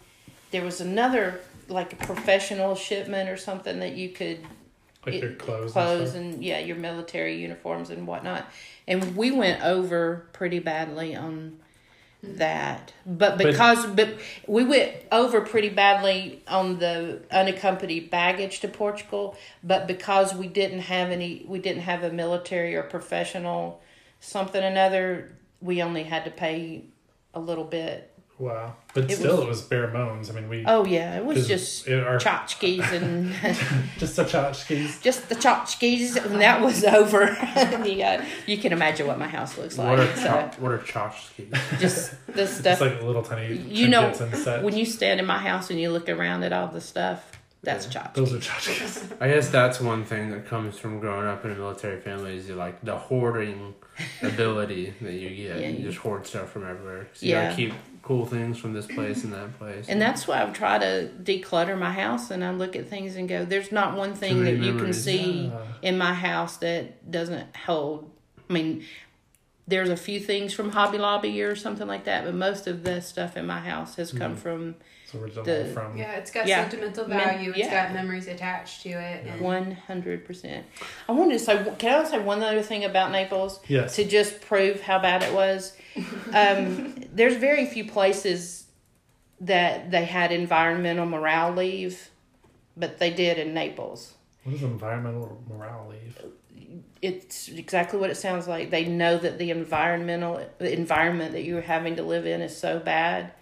[0.51, 4.39] there was another like a professional shipment or something that you could
[5.05, 8.47] like it- your clothes, clothes and and, yeah your military uniforms and whatnot.
[8.87, 11.59] And we went over pretty badly on
[12.23, 18.69] that but But- because but, we went over pretty badly on the unaccompanied baggage to
[18.69, 23.81] portugal but because we didn't have any we didn't have a military or professional
[24.21, 26.85] something another we only had to pay
[27.35, 28.13] a little bit.
[28.39, 30.31] Wow, but It still, was- it was bare bones.
[30.31, 33.33] I mean, we oh yeah it was just it- our, tchotchkes and
[33.99, 35.03] just the tchotchkes.
[35.03, 37.27] just the tchotchkes, and that was over.
[37.85, 40.11] the, uh, you can imagine what my house looks What like.
[40.11, 41.79] are So cho- what are tchotchkes?
[41.79, 42.49] just the stuff.
[42.49, 42.81] It's stuff.
[42.81, 44.63] like little tiny You know, and sets.
[44.65, 47.23] when you stand in my house and you look around at all the stuff,
[47.63, 48.03] that's Yeah.
[48.05, 48.15] tchotchkes.
[48.15, 49.13] Those are tchotchkes.
[49.21, 52.49] I guess that's one thing that comes from growing up in a military family is
[52.49, 53.75] you like the hoarding
[54.23, 55.61] ability that you get.
[55.61, 57.09] Yeah, you you- just hoard stuff from everywhere.
[57.15, 57.45] So you Yeah.
[57.45, 57.73] gotta keep
[58.07, 59.89] cool things from this place and that place.
[59.89, 63.29] And that's why I try to declutter my house and I look at things and
[63.29, 65.59] go, there's not one thing many that you can see Yeah.
[65.83, 68.09] in my house that doesn't hold.
[68.49, 68.85] I mean,
[69.67, 73.01] there's a few things from Hobby Lobby or something like that, but most of the
[73.01, 74.39] stuff in my house has come Mhm.
[74.39, 75.97] from It's original The- from.
[75.97, 76.63] yeah, it's got Yeah.
[76.69, 77.51] sentimental Men- value.
[77.51, 77.87] It's yeah.
[77.87, 79.41] got memories attached to it.
[79.41, 80.65] One hundred percent.
[81.09, 83.97] I wanted to say, can I say one other thing about Naples Yes.
[83.97, 85.77] to just prove how bad it was?
[86.33, 88.67] Um, there's very few places
[89.41, 92.11] that they had environmental morale leave,
[92.77, 94.15] but they did in Naples.
[94.45, 96.19] What is environmental morale leave?
[97.03, 98.71] It's exactly what it sounds like.
[98.71, 102.79] They know that the environmental the environment that you're having to live in is so
[102.79, 103.33] bad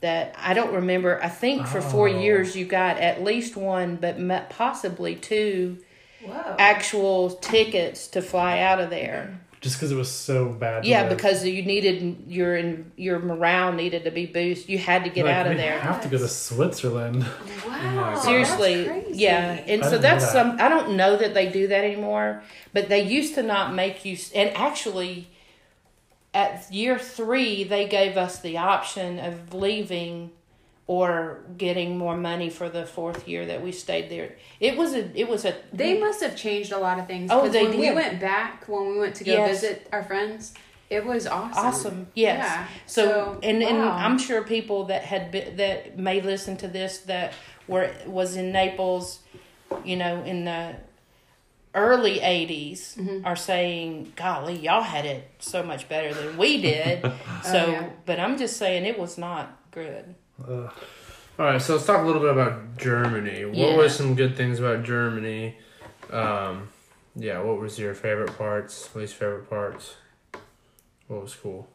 [0.00, 1.22] that I don't remember.
[1.22, 5.78] I think for four years you got at least one, but possibly two
[6.22, 6.56] Whoa.
[6.58, 9.40] actual tickets to fly out of there.
[9.66, 10.84] Just because it was so bad.
[10.84, 11.16] Yeah, live.
[11.16, 14.68] because you needed your your morale needed to be boosted.
[14.70, 15.80] You had to get Like, out of we there.
[15.80, 17.24] have to go to Switzerland.
[17.66, 18.12] wow.
[18.14, 18.18] God.
[18.22, 19.18] Seriously, That's crazy.
[19.18, 20.32] yeah, and I so that's that.
[20.32, 20.60] some.
[20.60, 22.42] I don't know that they do that anymore,
[22.72, 24.16] but they used to not make you.
[24.36, 25.26] And actually,
[26.32, 30.30] at year three, they gave us the option of leaving
[30.88, 34.36] or getting more money for the fourth year that we stayed there.
[34.60, 35.10] It was a.
[35.18, 35.54] It was a.
[35.72, 37.30] They must have changed a lot of things.
[37.32, 39.60] Oh, they when we went back, when we went to go Yes.
[39.62, 40.54] visit our friends,
[40.88, 41.64] it was awesome.
[41.66, 42.06] Awesome.
[42.14, 42.38] Yes.
[42.38, 42.66] Yeah.
[42.86, 43.78] So, So, and and.
[43.82, 47.32] I'm sure people that had been, that may listen to this that
[47.66, 49.18] were was in Naples,
[49.84, 50.76] you know, in the
[51.74, 53.26] early 80s Mm-hmm.
[53.26, 57.02] are saying, "Golly, y'all had it so much better than we did."
[57.42, 57.88] so, Oh, yeah.
[58.06, 60.14] but I'm just saying it was not good.
[60.42, 60.72] Ugh.
[61.38, 63.44] All right, so let's talk a little bit about Germany.
[63.44, 63.76] What Yeah.
[63.76, 65.56] were some good things about Germany?
[66.10, 66.68] Um,
[67.14, 69.96] yeah, what was your favorite parts, least favorite parts?
[71.08, 71.68] What was cool?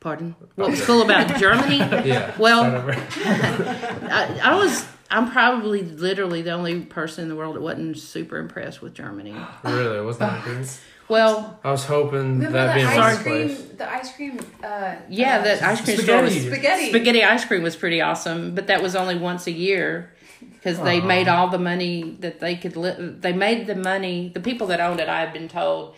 [0.00, 0.34] Pardon?
[0.54, 1.78] What was cool about Germany?
[2.08, 2.32] Yeah.
[2.38, 2.62] Well,
[3.24, 8.36] I, I was I'm probably literally the only person in the world that wasn't super
[8.38, 9.34] impressed with Germany.
[9.64, 10.68] really, wasn't that good?
[11.08, 13.46] Well, I was hoping that'd be the in ice last cream?
[13.48, 13.62] place.
[13.78, 14.38] The ice cream.
[14.62, 16.50] Uh, yeah, uh, that ice cream store was Spaghetti.
[16.50, 16.88] spaghetti.
[16.90, 21.00] spaghetti ice cream was pretty awesome, but that was only once a year because they
[21.00, 22.76] made all the money that they could.
[22.76, 24.30] Li- they made the money.
[24.34, 25.94] The people that owned it, I have been told,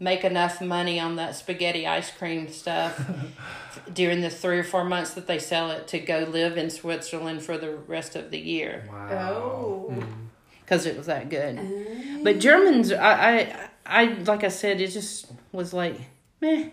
[0.00, 3.00] make enough money on that spaghetti ice cream stuff
[3.92, 7.42] during the three or four months that they sell it to go live in Switzerland
[7.42, 9.08] for the rest of the year Wow.
[9.90, 10.04] Oh.
[10.64, 11.60] Because it was that good.
[12.22, 15.96] But Germans, I, I, I, like I said, it just was like,
[16.40, 16.70] meh.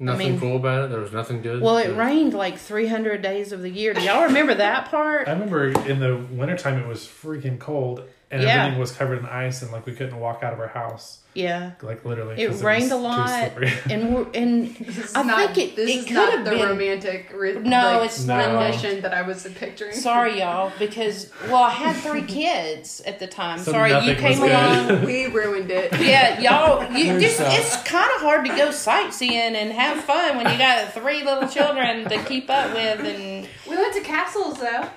[0.00, 0.90] Nothing mean- cool about it.
[0.90, 1.60] There was nothing good.
[1.60, 3.94] Well, it rained like 300 days of the year.
[3.94, 5.26] Do y'all remember that part?
[5.26, 8.62] I remember in the wintertime it was freaking cold and Yeah.
[8.64, 11.18] everything was covered in ice and like we couldn't walk out of our house.
[11.34, 11.72] Yeah.
[11.82, 12.34] Like literally.
[12.42, 13.72] it rained was a lot, slippery.
[13.90, 16.44] and we're, and This is I not, think it- this it is could not have
[16.44, 18.36] the been- romantic ri- No, like, it's No.
[18.36, 18.60] not.
[18.64, 19.92] rendition that I was picturing.
[19.92, 23.58] Sorry, y'all, because well, I had three kids at the time.
[23.60, 25.04] So Sorry, you came along.
[25.04, 25.92] we ruined it.
[26.00, 26.82] Yeah, y'all.
[26.92, 30.92] You just it's kind of hard to go sightseeing and have fun when you got
[30.92, 34.88] three little children to keep up with, and We went to castles though.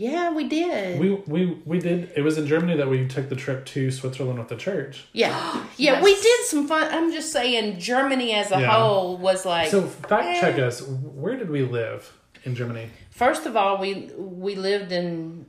[0.00, 0.98] Yeah, we did.
[0.98, 4.38] we we we did it was in Germany that we took the trip to Switzerland
[4.38, 5.04] with the church.
[5.12, 6.88] yeah, yeah, we did some fun.
[6.90, 8.70] I'm just saying, Germany as a Yeah.
[8.70, 9.70] whole was like.
[9.70, 10.40] So fact eh.
[10.40, 10.80] check us.
[10.82, 12.88] Where did we live in Germany?
[13.10, 15.44] First of all, we we lived in,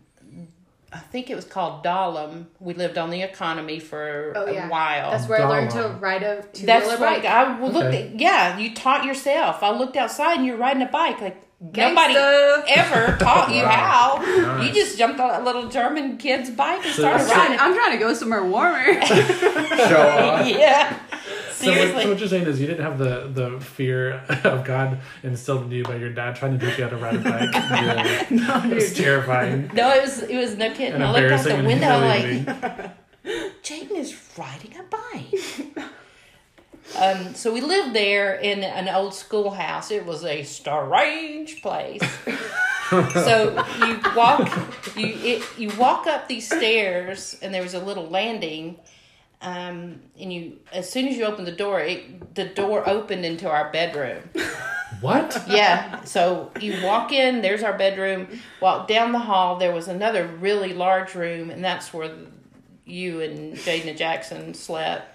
[0.94, 2.48] I think it was called Dahlem.
[2.60, 5.12] We lived on the economy for Oh a while.
[5.12, 7.22] that's where I learned to ride a two That's wheeler right.
[7.24, 7.32] bike.
[7.32, 7.76] I looked.
[7.88, 8.08] Okay.
[8.10, 9.64] At, yeah, you taught yourself.
[9.64, 11.22] I looked outside and you're riding a bike.
[11.22, 14.18] Like nobody ever taught you Wow.
[14.18, 14.18] how.
[14.58, 14.68] Nice.
[14.68, 17.58] You just jumped on a little German kid's bike and So- started so- riding.
[17.60, 19.02] I'm trying to go somewhere warmer.
[19.06, 19.16] Show
[20.10, 20.46] off.
[20.48, 21.00] yeah.
[21.62, 22.04] So what, Seriously.
[22.04, 25.72] so what you're saying is you didn't have the, the fear of God instilled in
[25.72, 27.50] you by your dad trying to teach you how to ride a bike.
[27.54, 28.26] Yeah.
[28.30, 30.94] no, It's terrifying no, it was it was no kidding.
[30.96, 32.98] and I looked out the window like.
[33.64, 35.88] Jaden is riding a bike.
[36.98, 39.92] um, so we lived there in an old schoolhouse.
[39.92, 42.02] It was a strange place.
[42.90, 44.50] so you walk,
[44.96, 48.78] you it, you walk up these stairs, and there was a little landing.
[49.42, 53.50] Um, and you, as soon as you opened the door, it, the door opened into
[53.50, 54.30] our bedroom.
[55.00, 55.46] What?
[55.48, 56.04] Yeah.
[56.04, 58.28] So you walk in, there's our bedroom.
[58.62, 62.12] Walk down the hall, there was another really large room, and that's where
[62.86, 65.08] you and Jaden Jackson slept.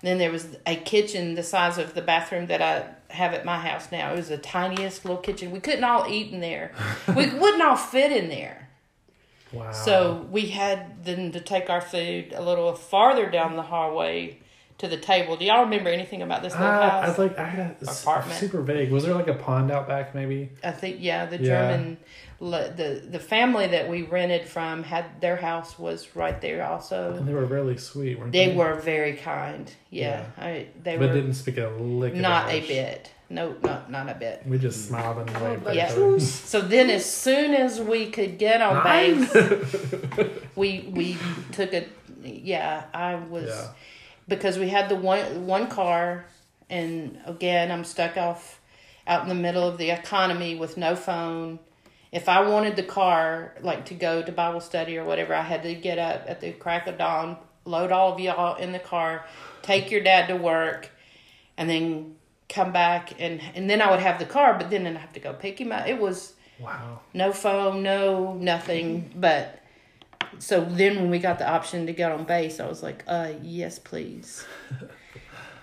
[0.00, 3.44] And then there was a kitchen the size of the bathroom that I have at
[3.44, 4.12] my house now.
[4.12, 5.50] It was the tiniest little kitchen.
[5.50, 6.72] We couldn't all eat in there.
[7.08, 8.67] We wouldn't all fit in there.
[9.52, 9.72] Wow.
[9.72, 14.38] So we had then to take our food a little farther down the hallway
[14.78, 15.36] to the table.
[15.36, 17.04] Do y'all remember anything about this little Ah, house?
[17.04, 18.38] I was like, I had a, Apartment.
[18.38, 18.92] super vague.
[18.92, 20.50] Was there like a pond out back, maybe?
[20.62, 21.70] I think yeah, the Yeah.
[21.72, 21.96] German
[22.40, 27.14] the the family that we rented from had their house was right there also.
[27.14, 28.54] And they were really sweet, weren't They they?
[28.56, 29.68] were very kind.
[29.90, 32.12] Yeah, I, they but were didn't speak a lick.
[32.12, 33.10] of not a bit.
[33.30, 34.42] No, not not a bit.
[34.46, 36.18] We just smiled and oh, waved at Yeah.
[36.18, 39.34] So then, as soon as we could get on base,
[40.56, 41.18] we we
[41.52, 41.86] took a
[42.22, 42.84] yeah.
[42.94, 43.68] I was Yeah.
[44.26, 46.24] because we had the one one car,
[46.70, 48.60] and again, I'm stuck off
[49.06, 51.58] out in the middle of the economy with no phone.
[52.10, 55.62] If I wanted the car, like to go to Bible study or whatever, I had
[55.64, 59.26] to get up at the crack of dawn, load all of y'all in the car,
[59.60, 60.90] take your dad to work,
[61.58, 62.16] and then
[62.48, 65.20] come back and and then I would have the car, but then I'd have to
[65.20, 65.86] go pick him up.
[65.86, 67.00] It was Wow.
[67.14, 69.12] no phone, no nothing.
[69.14, 69.60] But
[70.38, 73.32] so then when we got the option to get on base, I was like, uh,
[73.42, 74.44] yes, please.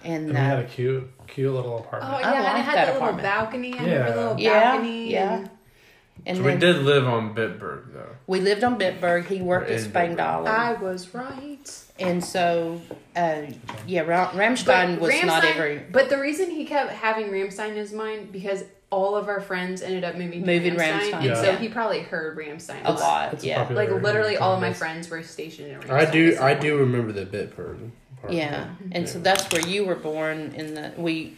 [0.03, 2.13] And, And we had a cute, cute little apartment.
[2.13, 2.35] Oh apartment.
[2.35, 3.73] yeah, and like it had that the little balcony.
[3.79, 4.09] I Yeah.
[4.11, 5.11] the little Yeah, balcony.
[5.11, 5.33] yeah.
[5.37, 5.49] and-
[6.27, 8.15] and So then we did live on Bitburg though.
[8.27, 9.25] we lived on Bitburg.
[9.25, 10.45] He worked at In Spangdahlem.
[10.47, 11.54] I was right.
[11.97, 12.81] And so,
[13.15, 13.43] uh,
[13.87, 17.75] yeah, Ra- Ramstein was not Ramstein- every But the reason he kept having Ramstein in
[17.75, 21.37] his mind because all of our friends ended up moving to Moving Ramstein, Ramstein, and
[21.37, 23.33] so he probably heard Ramstein a lot.
[23.33, 25.91] It's a Yeah, popular- Like literally, all of my friends were stationed in Ramstein.
[25.91, 26.33] I do.
[26.35, 27.77] at I do remember the bit part.
[28.29, 28.67] yeah.
[28.91, 30.53] And so that's where you were born.
[30.55, 31.35] In the we,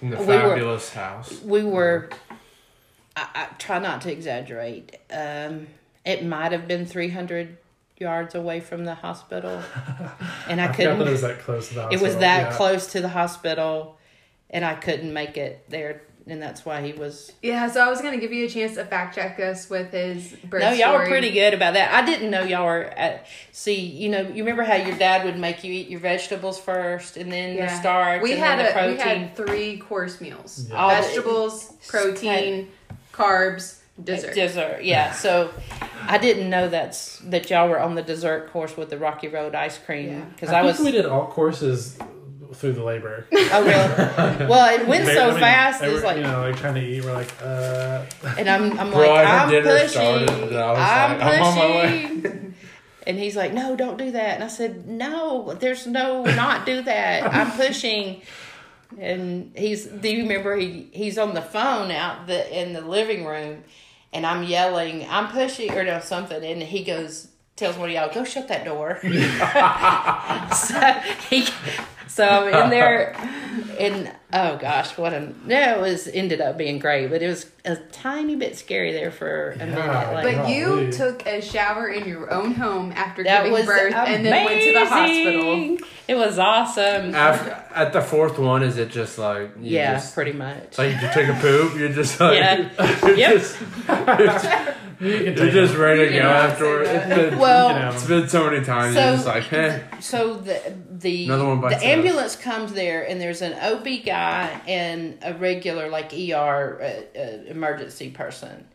[0.00, 1.40] In the We were- fabulous house.
[1.42, 2.08] we were.
[3.16, 4.96] I, I try not to exaggerate.
[5.10, 5.66] Um,
[6.04, 7.56] it might have been three hundred
[8.00, 9.62] yards away from the hospital,
[10.48, 11.00] and I, I couldn't.
[11.02, 12.06] it was that close to the it hospital.
[12.06, 12.56] was that Yeah.
[12.56, 13.98] close to the hospital,
[14.48, 17.30] and I couldn't make it there, and that's why he was.
[17.42, 20.32] Yeah, so I was gonna give you a chance to fact check us with his
[20.44, 21.92] birth No, y'all were pretty good about that.
[21.92, 23.26] I didn't know y'all were at.
[23.52, 27.18] See, you know, you remember how your dad would make you eat your vegetables first,
[27.18, 28.96] and then the starch, We and had then the a protein.
[28.96, 30.88] we had three course meals: Yeah.
[31.02, 32.68] Vegetables, protein,
[33.12, 34.34] carbs, dessert.
[34.34, 35.12] Dessert, yeah.
[35.24, 35.50] So
[36.06, 39.54] I didn't know that's that y'all were on the dessert course with the Rocky Road
[39.54, 39.84] ice Yeah.
[39.86, 40.84] cream because I, I, think was.
[40.86, 41.98] we did all courses
[42.54, 43.26] through the labor.
[43.32, 44.46] Oh really?
[44.48, 45.80] Well, it went They- so I mean, fast.
[45.80, 47.04] they It's were, like, you know, like trying to eat.
[47.04, 48.04] We're like, uh,
[48.38, 49.88] and I'm, I'm Bro, like, I had I'm dinner pushing.
[49.88, 52.02] started, and I was I'm like, I'm on my way.
[52.20, 52.54] pushing.
[53.06, 54.34] And he's like, no, don't do that.
[54.36, 57.32] And I said, no, there's no not do that.
[57.32, 58.20] I'm pushing.
[58.98, 63.24] And he's, do you remember he, he's on the phone out the, in the living
[63.24, 63.62] room
[64.12, 66.44] and I'm yelling, I'm pushing or no, something.
[66.44, 68.98] And he goes, tells one of y'all, go shut that door.
[70.56, 70.80] so
[71.28, 71.46] he,
[72.10, 73.16] so I'm in there
[73.78, 77.50] and oh gosh, what a, no, it was, ended up being great, but it was
[77.64, 79.76] a tiny bit scary there for a minute.
[79.76, 80.56] Like, But Golly.
[80.56, 84.44] you took a shower in your own home after that giving was birth, and then
[84.44, 85.78] went to the hospital.
[86.06, 87.14] It was awesome.
[87.14, 90.58] After at the fourth one, is it just like you yeah, Just, pretty much.
[90.64, 91.76] it's like you take a poop.
[91.76, 92.68] You're just like Yeah.
[93.06, 93.32] you're Yep.
[93.32, 96.86] just you can you're just ready to go cannot say afterward.
[96.86, 97.10] that.
[97.10, 98.94] It's been, well, You can have it's been so many times.
[98.94, 99.80] So- you're just like, eh.
[100.00, 101.84] so the the one the the dust.
[101.84, 107.22] ambulance comes there, and there's an OB guy and a regular like ER uh, uh,
[107.46, 108.66] emergency person.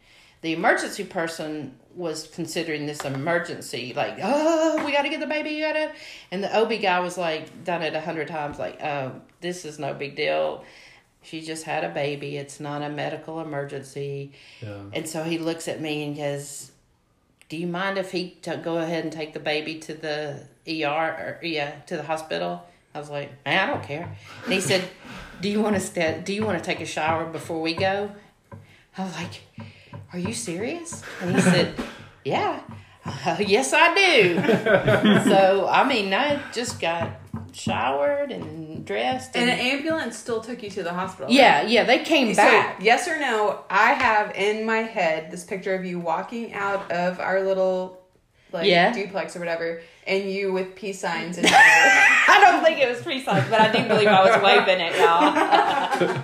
[0.41, 5.51] The emergency person was considering this emergency, like, oh, we got to get the baby,
[5.51, 5.91] you gotta.
[6.29, 9.79] And the OB guy was like, done it a hundred times, like, oh, this is
[9.79, 10.63] no big deal.
[11.25, 12.37] She just had a baby.
[12.37, 14.31] It's not a medical emergency.
[14.61, 14.77] Yeah.
[14.93, 16.71] And so he looks at me and goes,
[17.49, 21.39] "Do you mind if he t- go ahead and take the baby to the ER
[21.41, 22.63] or yeah to the hospital?"
[22.93, 24.83] I was like, "Man, I don't care." And he said,
[25.41, 28.11] "Do you want to sta- Do you want to take a shower before we go?"
[28.97, 29.41] I was like,
[30.13, 31.73] "Are you serious?" And he said,
[32.23, 32.61] "Yeah."
[33.05, 34.35] "Uh, yes, I do.
[35.29, 37.09] so I mean, I just got
[37.53, 41.31] showered and dressed, And and, an ambulance still took you to the hospital.
[41.31, 42.77] yeah, yeah, they came So, back.
[42.81, 43.61] yes or no?
[43.69, 48.01] I have in my head this picture of you walking out of our little
[48.51, 48.91] like Yeah.
[48.93, 53.25] duplex or whatever, and you with peace signs and I don't think it was peace
[53.25, 55.33] signs, but I do believe I was waving it, y'all.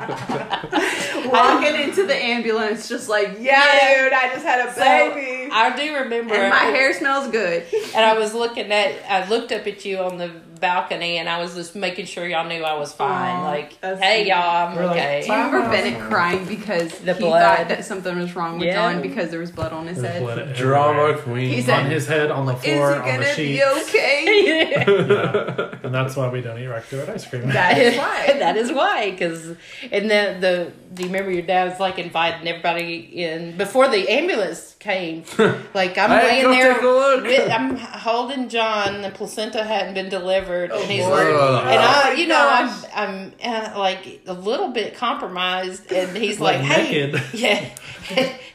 [1.32, 4.04] walking into the ambulance, just like, yeah, Yeah.
[4.04, 7.66] dude, I just had a So, baby, I do remember, and my hair smells good.
[7.96, 11.42] and I was looking at, I looked up at you on the balcony, and I
[11.42, 13.36] was just making sure y'all knew I was fine.
[13.38, 14.28] Aw, like, hey, sweet.
[14.30, 15.24] y'all, I'm We're okay.
[15.26, 17.58] Do you remember Bennett crying because The he blood.
[17.58, 18.94] thought that something was wrong with Yeah.
[18.94, 20.56] Don because there was blood on his There's head?
[20.56, 21.50] Drama queen.
[21.50, 24.28] He said- on his head, on the Is floor, he on the gonna be okay?
[24.86, 25.76] Yeah.
[25.84, 27.48] And that's why we don't eat Rocky Road ice cream.
[27.50, 28.36] That is why.
[28.40, 29.56] that is why, because
[29.92, 34.10] and then the do you remember your dad was like inviting everybody in before the
[34.10, 35.24] ambulance came?
[35.74, 37.24] Like I'm Hey, laying there, take a look.
[37.24, 39.02] with, I'm holding John.
[39.02, 41.18] The placenta hadn't been delivered, and he's Lord.
[41.18, 42.86] like, Oh, and I, my you know, I'm.
[42.94, 47.24] I'm uh, like a little bit compromised, and he's Like like, hey, naked.
[47.34, 47.70] yeah.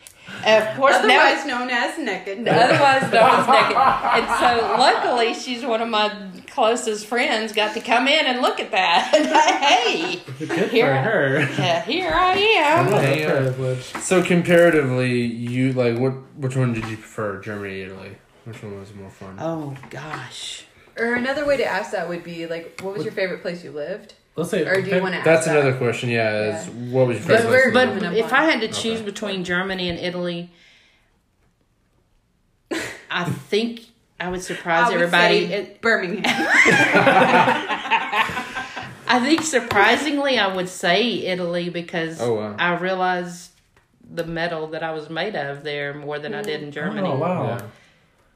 [0.46, 2.38] of course, now Otherwise known as naked.
[2.48, 3.76] otherwise known as naked.
[4.16, 7.52] And so, luckily, she's one of my closest friends.
[7.52, 9.12] Got to come in and look at that.
[9.16, 10.86] And hey, Good Here.
[10.86, 11.40] for her.
[11.62, 12.92] yeah, here I am.
[12.92, 13.76] What Hey, uh.
[14.00, 16.12] So comparatively, you like what?
[16.36, 18.16] Which one did you prefer, Germany, Italy?
[18.44, 19.36] Which one was more fun?
[19.40, 20.64] Oh gosh.
[20.98, 23.70] Or another way to ask that would be like, what was your favorite place you
[23.70, 24.14] lived?
[24.36, 24.66] Let's say.
[24.66, 25.56] Or do you want to ask That's that?
[25.56, 26.10] another question.
[26.10, 27.72] Yeah, is what was your But favorite?
[27.74, 28.32] we're- But if.
[28.32, 29.06] I had to choose Okay.
[29.06, 30.50] between Germany and Italy,
[33.10, 33.80] I think
[34.20, 35.46] I would surprise I would everybody.
[35.48, 36.22] say It- Birmingham.
[39.08, 42.56] I think surprisingly, I would say Italy because Oh, wow.
[42.58, 43.52] I realized
[44.08, 47.08] the metal that I was made of there more than I did in oh, Germany.
[47.08, 47.60] Oh wow, Yeah.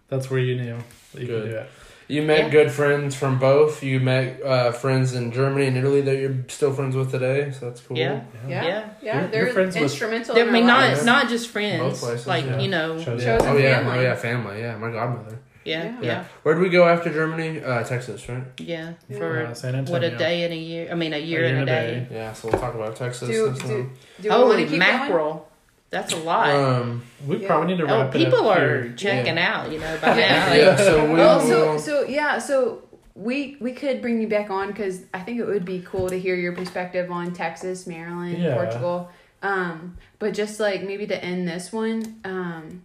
[0.09, 0.78] that's where you knew
[1.12, 1.42] that you Good.
[1.42, 1.70] could do it.
[2.11, 2.48] You met Yeah.
[2.48, 3.82] good friends from both.
[3.82, 7.52] You met uh, friends in Germany and Italy that you're still friends with today.
[7.56, 7.96] So that's cool.
[7.96, 8.20] Yeah.
[8.48, 8.84] Yeah, Yeah.
[9.00, 10.36] yeah, You're- they're you're friends with- instrumental.
[10.36, 11.04] I in mean, not lives.
[11.04, 12.58] not just friends, Both places, like yeah.
[12.58, 13.38] you know, Shows Yeah.
[13.38, 13.76] Chosen Oh yeah.
[13.78, 13.98] family.
[13.98, 14.14] Oh yeah.
[14.16, 14.61] Family.
[14.61, 14.76] Yeah.
[14.76, 15.38] My godmother.
[15.64, 15.84] yeah, Yeah.
[16.00, 17.62] yeah, yeah, Where did we go after Germany?
[17.62, 18.42] Uh, Texas, right?
[18.58, 20.88] Yeah, for Uh, what a day and a year.
[20.90, 22.06] I mean, a year, and a day.
[22.11, 22.32] Yeah.
[22.32, 23.28] So we'll talk about Texas.
[23.28, 23.90] Do, this do, time.
[24.22, 25.46] do we want Holy to keep mackerel!
[25.91, 26.51] That's a lot.
[26.51, 27.03] Um.
[27.26, 27.49] We Yeah.
[27.49, 28.24] probably need to oh, wrap it up.
[28.32, 28.95] people are here.
[28.97, 29.55] checking Yeah.
[29.57, 29.72] out.
[29.72, 30.53] You know, by now.
[30.53, 30.76] Yeah.
[30.76, 31.20] So we going?
[31.20, 32.82] Oh, so so yeah, so
[33.14, 36.18] we we could bring you back on because I think it would be cool to
[36.18, 38.55] hear your perspective on Texas, Maryland, Yeah.
[38.55, 39.11] Portugal.
[39.43, 42.82] Um, but just like maybe to end this one, um,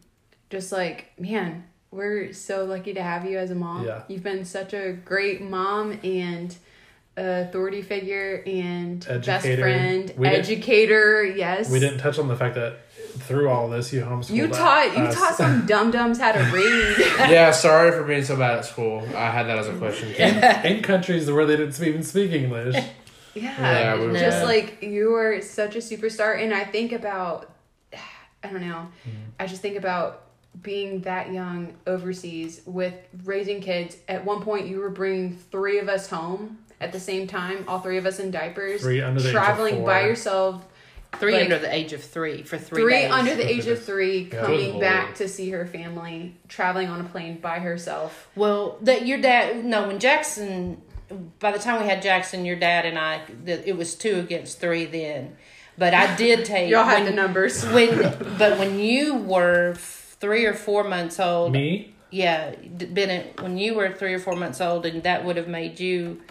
[0.50, 3.86] just like man, we're so lucky to have you as a mom.
[3.86, 4.02] Yeah.
[4.08, 6.56] You've been such a great mom and
[7.18, 11.24] authority figure and best friend, We educator.
[11.24, 12.80] yes, We didn't touch on the fact that
[13.26, 14.36] through all this, you homeschooled.
[14.36, 16.98] You taught you taught some dum dums how to read.
[17.30, 17.52] yeah.
[17.52, 19.00] Sorry for being so bad at school.
[19.16, 20.12] I had that as a question.
[20.14, 22.76] in, in countries where they didn't even speak English.
[23.34, 24.46] Yeah, Yeah, we just bad.
[24.46, 27.52] like you were such a superstar, and I think about,
[28.44, 29.20] I don't know, Mm-hmm.
[29.40, 30.22] I just think about
[30.62, 32.94] being that young overseas with
[33.26, 33.98] raising kids.
[34.08, 37.80] At one point, you were bringing three of us home at the same time, all
[37.80, 40.66] three of us in diapers, Three under the age of traveling by yourself.
[41.20, 42.82] Three Like- under the age of three for three.
[42.84, 43.12] Three, days.
[43.12, 44.42] under the age of three, Yeah.
[44.46, 45.16] coming Good back lord.
[45.18, 48.28] to see her family, traveling on a plane by herself.
[48.36, 49.64] Well, that your dad.
[49.66, 50.82] No, when Jackson.
[51.40, 54.60] By the time we had Jackson, your dad and I, that it was two against
[54.60, 55.38] three then.
[55.78, 57.64] But I did take Y'all had when, the numbers.
[57.72, 58.00] when.
[58.40, 61.94] But when you were three or four months old, Me?
[62.10, 65.48] yeah, D- Bennett, when you were three or four months old, and that would have
[65.48, 66.22] made you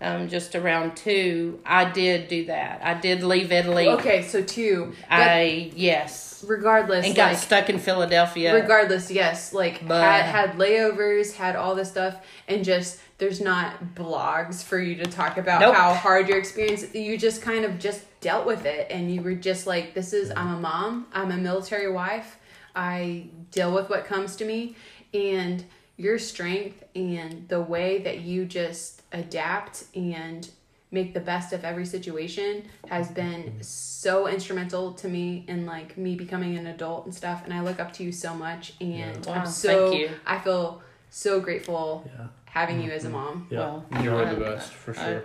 [0.00, 1.60] um, just around two.
[1.66, 2.80] I did do that.
[2.82, 3.88] I did leave Italy.
[3.88, 4.94] Okay, so two.
[5.10, 8.54] I yes, regardless, and got like, stuck in Philadelphia.
[8.54, 12.16] regardless yes like But- had had layovers had all this stuff
[12.48, 15.74] and just there's not blogs for you to talk about Nope.
[15.74, 19.34] how hard your experience you just kind of just dealt with it and you were
[19.34, 22.38] just like this is i'm a mom i'm a military wife
[22.74, 24.74] i deal with what comes to me
[25.12, 25.64] and
[26.00, 30.48] your strength and the way that you just adapt and
[30.90, 33.60] make the best of every situation has been mm-hmm.
[33.60, 37.78] so instrumental to me in like me becoming an adult and stuff and i look
[37.78, 40.10] up to you so much and Wow, i'm so thank you.
[40.26, 42.28] i feel so grateful Yeah.
[42.46, 42.96] having you mm-hmm.
[42.96, 43.58] as a mom Yeah.
[43.58, 45.24] Well, You were I- the best for I- sure.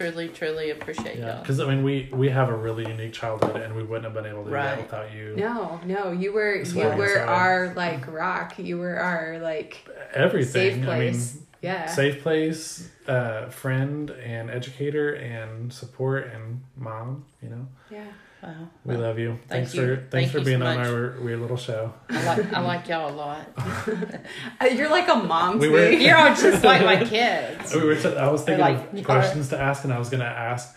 [0.00, 1.40] Truly, truly appreciate Yeah, y'all.
[1.42, 4.26] because I mean, we we have a really unique childhood, and we wouldn't have been
[4.26, 5.34] able to do that without you.
[5.36, 7.28] no no you were That's you were sorry.
[7.28, 10.74] our like rock you were our like Everything.
[10.76, 17.26] safe place I yeah safe place, uh, friend, and educator, and support, and mom.
[17.42, 18.04] You know, yeah
[18.42, 18.68] Wow.
[18.86, 19.32] we love you.
[19.32, 19.80] Thank thanks you.
[19.82, 21.92] for Thank thanks for being so on our weird little show.
[22.08, 23.40] I like I like y'all a lot.
[24.60, 27.74] Uh, you're like a mom We to were- me You're all just like my kids.
[27.74, 30.20] We were t- I was thinking like- of questions to ask, and I was going
[30.20, 30.74] to ask,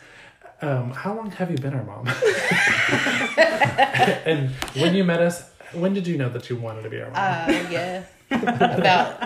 [0.61, 2.07] um, "How long have you been our mom?"
[3.37, 7.09] and when you met us, when did you know that you wanted to be our
[7.11, 7.15] mom?
[7.17, 8.03] Uh, yeah.
[8.33, 9.19] About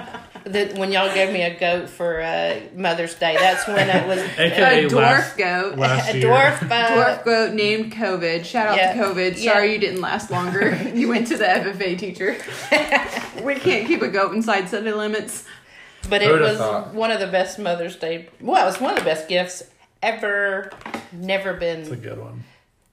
[0.46, 3.36] the, when y'all gave me a goat for uh, Mother's Day.
[3.38, 6.72] That's when it was AKA a dwarf last, goat last a dwarf.
[6.72, 8.94] Uh, dwarf goat named covid shout out Yeah.
[8.94, 9.54] to covid Yeah.
[9.54, 12.38] sorry you didn't last longer you went to the ffa teacher
[13.44, 15.44] we can't keep a goat inside city limits
[16.10, 16.94] But it was thought?
[16.94, 18.30] one of the best Mother's Day.
[18.40, 19.64] Well, it was one of the best gifts
[20.02, 20.72] ever.
[21.12, 21.82] Never been.
[21.82, 22.46] It's a good one.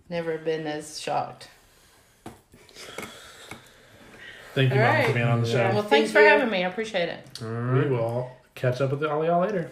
[0.09, 1.49] never been as shocked.
[4.55, 5.59] Thank you, All Mom, for being on the show.
[5.75, 6.29] Well, thanks Thank for you.
[6.29, 6.65] having me.
[6.65, 7.41] I appreciate it.
[7.43, 9.71] We will catch up with all y'all later.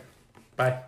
[0.56, 0.82] Bye.